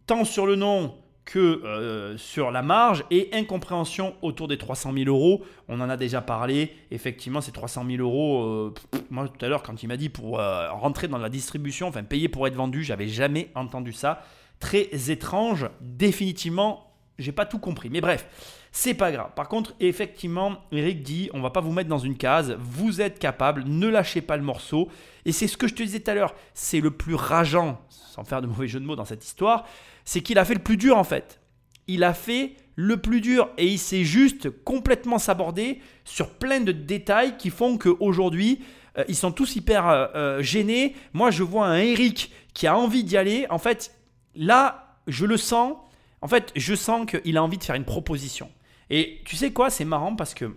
[0.07, 0.95] tant sur le nom
[1.25, 5.43] que euh, sur la marge et incompréhension autour des 300 000 euros.
[5.67, 6.73] On en a déjà parlé.
[6.91, 8.73] Effectivement, ces 300 000 euros, euh,
[9.09, 12.03] moi tout à l'heure, quand il m'a dit pour euh, rentrer dans la distribution, enfin
[12.03, 14.21] payer pour être vendu, j'avais jamais entendu ça.
[14.59, 15.67] Très étrange.
[15.81, 17.89] Définitivement, j'ai pas tout compris.
[17.89, 18.27] Mais bref,
[18.71, 19.31] c'est pas grave.
[19.35, 22.55] Par contre, effectivement, Eric dit on va pas vous mettre dans une case.
[22.59, 24.89] Vous êtes capable, ne lâchez pas le morceau.
[25.25, 26.35] Et c'est ce que je te disais tout à l'heure.
[26.53, 29.65] C'est le plus rageant, sans faire de mauvais jeu de mots dans cette histoire,
[30.05, 31.41] c'est qu'il a fait le plus dur en fait.
[31.87, 36.71] Il a fait le plus dur et il s'est juste complètement sabordé sur plein de
[36.71, 38.59] détails qui font qu'aujourd'hui,
[38.97, 40.95] euh, ils sont tous hyper euh, euh, gênés.
[41.13, 43.45] Moi, je vois un Eric qui a envie d'y aller.
[43.49, 43.93] En fait,
[44.35, 45.75] là, je le sens.
[46.21, 48.49] En fait, je sens qu'il a envie de faire une proposition.
[48.89, 50.55] Et tu sais quoi, c'est marrant parce que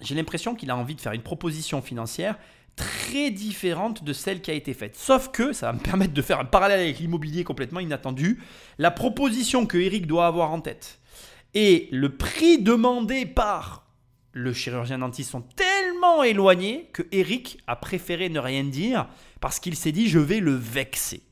[0.00, 2.38] j'ai l'impression qu'il a envie de faire une proposition financière
[2.76, 4.96] très différente de celle qui a été faite.
[4.96, 8.40] Sauf que, ça va me permettre de faire un parallèle avec l'immobilier complètement inattendu,
[8.78, 11.00] la proposition que Eric doit avoir en tête
[11.56, 13.86] et le prix demandé par
[14.32, 19.08] le chirurgien dentiste sont tellement éloignés que Eric a préféré ne rien dire
[19.40, 21.22] parce qu'il s'est dit je vais le vexer.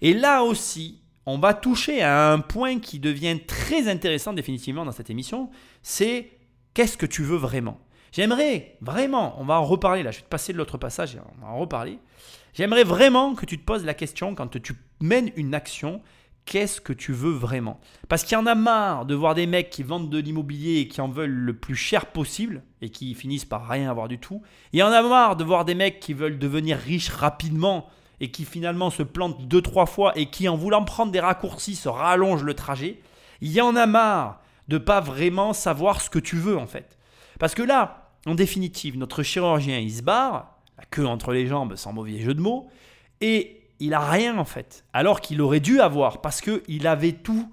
[0.00, 4.90] Et là aussi, on va toucher à un point qui devient très intéressant définitivement dans
[4.90, 5.50] cette émission,
[5.84, 6.32] c'est
[6.74, 7.78] qu'est-ce que tu veux vraiment?
[8.14, 11.18] J'aimerais vraiment, on va en reparler là, je vais te passer de l'autre passage et
[11.18, 11.98] on va en reparler.
[12.52, 16.00] J'aimerais vraiment que tu te poses la question quand tu mènes une action,
[16.44, 17.80] qu'est-ce que tu veux vraiment?
[18.08, 20.86] Parce qu'il y en a marre de voir des mecs qui vendent de l'immobilier et
[20.86, 24.42] qui en veulent le plus cher possible et qui finissent par rien avoir du tout.
[24.72, 27.88] Il y en a marre de voir des mecs qui veulent devenir riches rapidement
[28.20, 31.74] et qui finalement se plantent deux trois fois et qui en voulant prendre des raccourcis
[31.74, 33.00] se rallongent le trajet.
[33.40, 36.96] Il y en a marre de pas vraiment savoir ce que tu veux en fait.
[37.40, 41.76] Parce que là, en définitive, notre chirurgien il se barre la queue entre les jambes,
[41.76, 42.68] sans mauvais jeu de mots,
[43.20, 47.50] et il a rien en fait, alors qu'il aurait dû avoir, parce qu'il avait tout.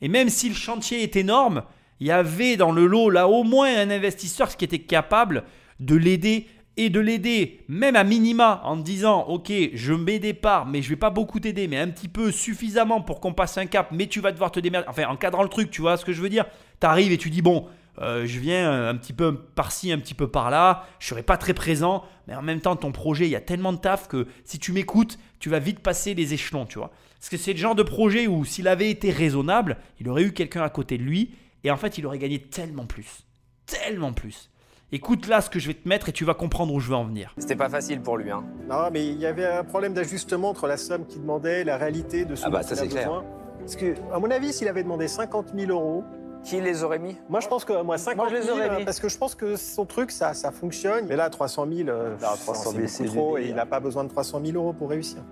[0.00, 1.62] Et même si le chantier est énorme,
[2.00, 5.44] il y avait dans le lot là au moins un investisseur qui était capable
[5.80, 6.46] de l'aider
[6.76, 10.88] et de l'aider, même à minima, en disant Ok, je mets des parts, mais je
[10.88, 14.06] vais pas beaucoup t'aider, mais un petit peu suffisamment pour qu'on passe un cap, mais
[14.06, 14.88] tu vas devoir te démerder.
[14.88, 16.46] Enfin, en cadrant le truc, tu vois ce que je veux dire?
[16.80, 17.66] Tu arrives et tu dis Bon,
[18.00, 21.54] euh, je viens un petit peu par-ci, un petit peu par-là, je serai pas très
[21.54, 24.58] présent, mais en même temps, ton projet, il y a tellement de taf que si
[24.58, 26.90] tu m'écoutes, tu vas vite passer les échelons, tu vois.
[27.18, 30.32] Parce que c'est le genre de projet où s'il avait été raisonnable, il aurait eu
[30.32, 31.34] quelqu'un à côté de lui,
[31.64, 33.24] et en fait, il aurait gagné tellement plus.
[33.66, 34.48] Tellement plus.
[34.94, 36.94] Écoute là ce que je vais te mettre et tu vas comprendre où je veux
[36.96, 37.32] en venir.
[37.38, 38.30] C'était pas facile pour lui.
[38.30, 38.44] Hein.
[38.68, 41.78] Non, mais il y avait un problème d'ajustement entre la somme qu'il demandait et la
[41.78, 43.04] réalité de ce Ah bah, dont ça, il a c'est clair.
[43.08, 43.24] besoin.
[43.60, 46.04] Parce que, à mon avis, s'il avait demandé 50 000 euros,
[46.44, 47.16] Qui les aurait mis?
[47.28, 48.84] Moi je pense que moi 50 je les 000, aurais mis.
[48.84, 51.06] parce que je pense que son truc ça, ça fonctionne.
[51.08, 54.04] Mais là 300 000, euh, Non, 300 000, c'est trop et il n'a pas besoin
[54.04, 55.22] de 300 000 euros pour réussir.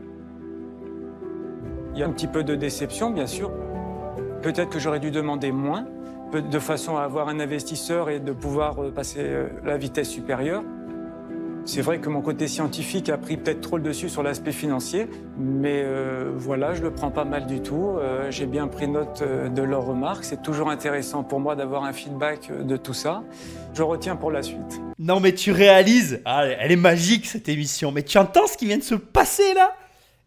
[1.95, 3.51] Il y a un petit peu de déception, bien sûr.
[4.43, 5.87] Peut-être que j'aurais dû demander moins,
[6.33, 10.63] de façon à avoir un investisseur et de pouvoir euh, passer euh, la vitesse supérieure.
[11.67, 15.07] C'est vrai que mon côté scientifique a pris peut-être trop le dessus sur l'aspect financier,
[15.39, 17.97] mais euh, voilà, je le prends pas mal du tout.
[17.99, 20.25] Euh, J'ai bien pris note euh, de leurs remarques.
[20.25, 23.23] C'est toujours intéressant pour moi d'avoir un feedback de tout ça.
[23.75, 24.81] Je retiens pour la suite.
[24.99, 28.67] Non mais tu réalises, ah, elle est magique cette émission, mais tu entends ce qui
[28.67, 29.77] vient de se passer là?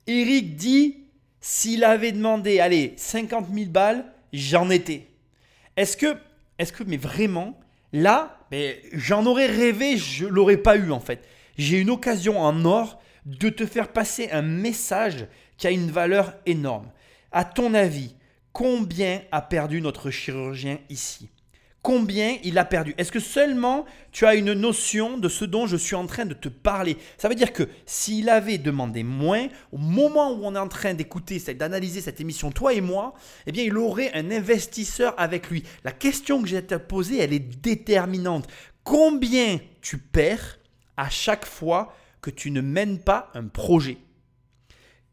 [0.08, 0.98] Eric dit,
[1.42, 5.08] s'il avait demandé, allez, 50 000 balles, j'en étais.
[5.76, 6.16] Est-ce que,
[6.60, 7.58] est-ce que, mais vraiment,
[7.94, 11.26] là, mais j'en aurais rêvé, je l'aurais pas eu en fait.
[11.58, 15.28] J'ai une occasion en or de te faire passer un message
[15.58, 16.92] qui a une valeur énorme.
[17.32, 18.16] À ton avis,
[18.52, 21.30] combien a perdu notre chirurgien ici?
[21.84, 25.76] Combien il a perdu Est-ce que seulement tu as une notion de ce dont je
[25.76, 26.98] suis en train de te parler?
[27.18, 30.94] Ça veut dire que s'il avait demandé moins, au moment où on est en train
[30.94, 33.14] d'écouter, d'analyser cette émission, toi et moi,
[33.48, 35.64] eh bien, il aurait un investisseur avec lui.
[35.84, 38.48] La question que j'ai à te poser, elle est déterminante.
[38.86, 40.60] Combien tu perds
[40.96, 43.98] à chaque fois que tu ne mènes pas un projet?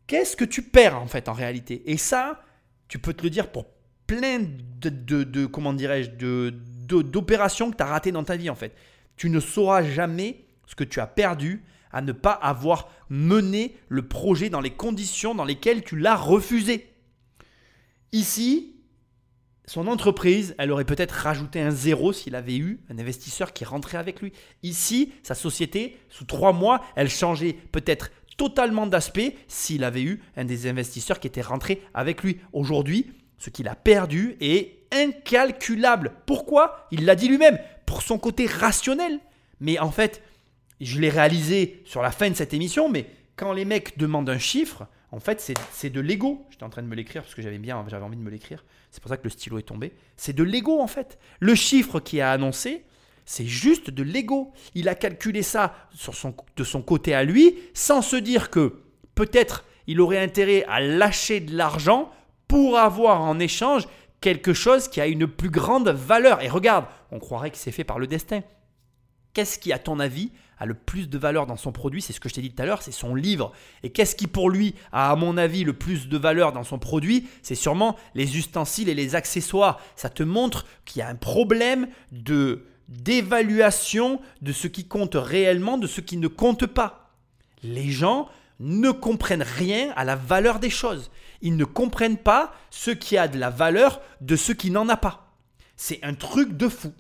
[0.07, 1.83] Qu'est-ce que tu perds en fait en réalité?
[1.91, 2.45] Et ça,
[2.87, 3.67] tu peux te le dire pour
[4.11, 4.41] plein
[4.81, 6.53] de, de- comment dirais-je, de,
[6.89, 8.75] de- d'opérations que tu as ratées dans ta vie en fait.
[9.17, 14.09] Tu ne sauras jamais ce que tu as perdu à ne pas avoir mené le
[14.09, 16.93] projet dans les conditions dans lesquelles tu l'as refusé.
[18.11, 18.75] Ici,
[19.67, 23.99] son entreprise, elle aurait peut-être rajouté un zéro s'il avait eu un investisseur qui rentrait
[23.99, 24.33] avec lui.
[24.65, 30.45] Ici, sa société, sous trois mois, elle changeait peut-être totalement d'aspect s'il avait eu un
[30.45, 32.41] des investisseurs qui était rentré avec lui.
[32.53, 36.13] Aujourd'hui, ce qu'il a perdu est incalculable.
[36.27, 36.87] Pourquoi?
[36.93, 39.19] Il l'a dit lui-même, pour son côté rationnel.
[39.61, 40.23] Mais en fait,
[40.81, 44.39] je l'ai réalisé sur la fin de cette émission, mais quand les mecs demandent un
[44.39, 46.47] chiffre, en fait, c'est- de l'ego.
[46.51, 48.65] J'étais en train de me l'écrire parce que j'avais bien, j'avais envie de me l'écrire.
[48.93, 49.93] C'est pour ça que le stylo est tombé.
[50.17, 51.19] C'est de l'ego, en fait.
[51.41, 52.85] Le chiffre qui a annoncé,
[53.25, 54.53] c'est juste de l'ego.
[54.75, 55.75] Il a calculé ça
[56.57, 58.83] de son côté à lui, sans se dire que
[59.15, 62.13] peut-être il aurait intérêt à lâcher de l'argent
[62.51, 63.87] pour avoir en échange
[64.21, 66.43] quelque chose qui a une plus grande valeur.
[66.43, 68.41] Et regarde, on croirait que c'est fait par le destin.
[69.35, 72.03] Qu'est-ce qui, à ton avis, a le plus de valeur dans son produit?
[72.03, 73.53] C'est ce que je t'ai dit tout à l'heure, c'est son livre.
[73.85, 76.81] Et qu'est-ce qui, pour lui, a, à mon avis, le plus de valeur dans son
[76.81, 77.29] produit?
[77.43, 79.81] C'est sûrement les ustensiles et les accessoires.
[79.95, 85.79] Ça te montre qu'il y a un problème de d'évaluation de ce qui compte réellement,
[85.79, 87.13] de ce qui ne compte pas.
[87.63, 88.29] Les gens
[88.59, 91.13] ne comprennent rien à la valeur des choses.
[91.43, 94.97] Ils ne comprennent pas ce qui a de la valeur de ce qui n'en a
[94.97, 95.35] pas.
[95.77, 96.93] C'est un truc de fou.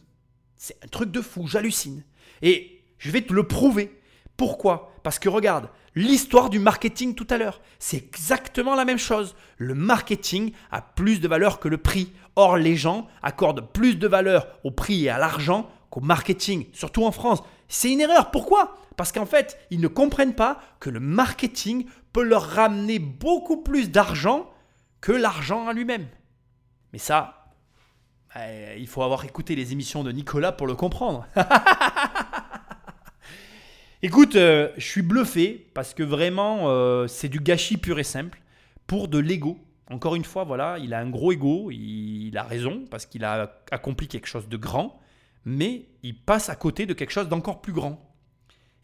[0.57, 2.05] C'est un truc de fou, j'hallucine.
[2.43, 3.99] Et je vais te le prouver.
[4.37, 4.93] Pourquoi?
[5.03, 9.35] Parce que regarde, l'histoire du marketing tout à l'heure, c'est exactement la même chose.
[9.59, 12.13] Le marketing a plus de valeur que le prix.
[12.37, 17.05] Or, les gens accordent plus de valeur au prix et à l'argent qu'au marketing, surtout
[17.05, 17.43] en France.
[17.69, 18.31] C'est une erreur.
[18.31, 18.79] Pourquoi?
[18.97, 23.91] Parce qu'en fait, ils ne comprennent pas que le marketing peut leur ramener beaucoup plus
[23.91, 24.51] d'argent
[25.01, 26.07] que l'argent à lui-même.
[26.93, 27.53] Mais ça,
[28.37, 31.27] euh, il faut avoir écouté les émissions de Nicolas pour le comprendre.
[34.03, 38.41] Écoute, euh, je suis bluffé parce que vraiment, euh, c'est du gâchis pur et simple
[38.87, 39.59] pour de l'ego.
[39.91, 43.61] Encore une fois, voilà, il a un gros ego, il a raison parce qu'il a
[43.71, 45.01] accompli quelque chose de grand,
[45.45, 48.01] mais il passe à côté de quelque chose d'encore plus grand.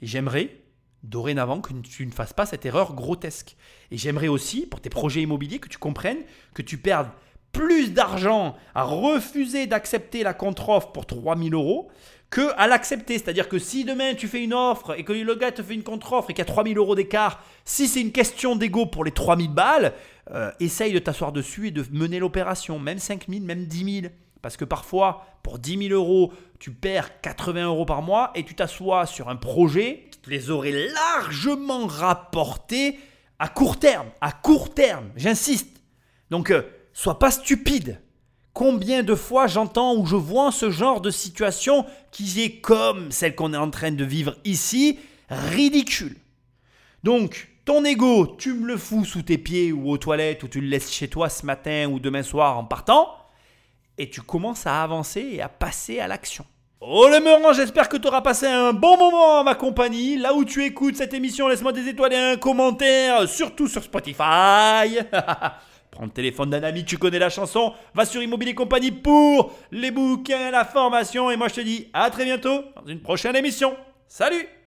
[0.02, 0.60] Et j'aimerais,
[1.02, 3.56] dorénavant, que tu ne fasses pas cette erreur grotesque.
[3.90, 6.24] Et j'aimerais aussi, pour tes projets immobiliers, que tu comprennes
[6.54, 7.10] que tu perdes
[7.52, 11.88] plus d'argent à refuser d'accepter la contre-offre pour 3000 euros
[12.28, 13.14] que à l'accepter.
[13.14, 15.82] C'est-à-dire que si demain tu fais une offre et que le gars te fait une
[15.82, 19.10] contre-offre et qu'il y a 3000 euros d'écart, si c'est une question d'ego pour les
[19.10, 19.94] 3000 balles,
[20.32, 24.12] euh, essaye de t'asseoir dessus et de mener l'opération, même 5000, même 10 000.
[24.42, 28.54] Parce que parfois, pour 10 000 euros, tu perds 80 euros par mois et tu
[28.54, 32.98] t'assois sur un projet les aurait largement rapportés
[33.38, 34.08] à court terme.
[34.20, 35.80] À court terme, j'insiste.
[36.30, 36.62] Donc, euh,
[36.92, 38.00] sois pas stupide.
[38.52, 43.34] Combien de fois j'entends ou je vois ce genre de situation qui est comme celle
[43.34, 44.98] qu'on est en train de vivre ici,
[45.28, 46.16] ridicule.
[47.04, 50.60] Donc, ton ego, tu me le fous sous tes pieds ou aux toilettes ou tu
[50.60, 53.12] le laisses chez toi ce matin ou demain soir en partant
[53.98, 56.46] et tu commences à avancer et à passer à l'action.
[56.80, 60.18] Oh le meurant, j'espère que tu auras passé un bon moment à ma compagnie.
[60.18, 64.98] Là où tu écoutes cette émission, laisse-moi des étoiles et un commentaire, surtout sur Spotify.
[65.90, 69.90] Prends le téléphone d'un ami, tu connais la chanson, va sur Immobilier Compagnie pour les
[69.90, 73.74] bouquins, la formation, et moi je te dis à très bientôt dans une prochaine émission.
[74.06, 74.46] Salut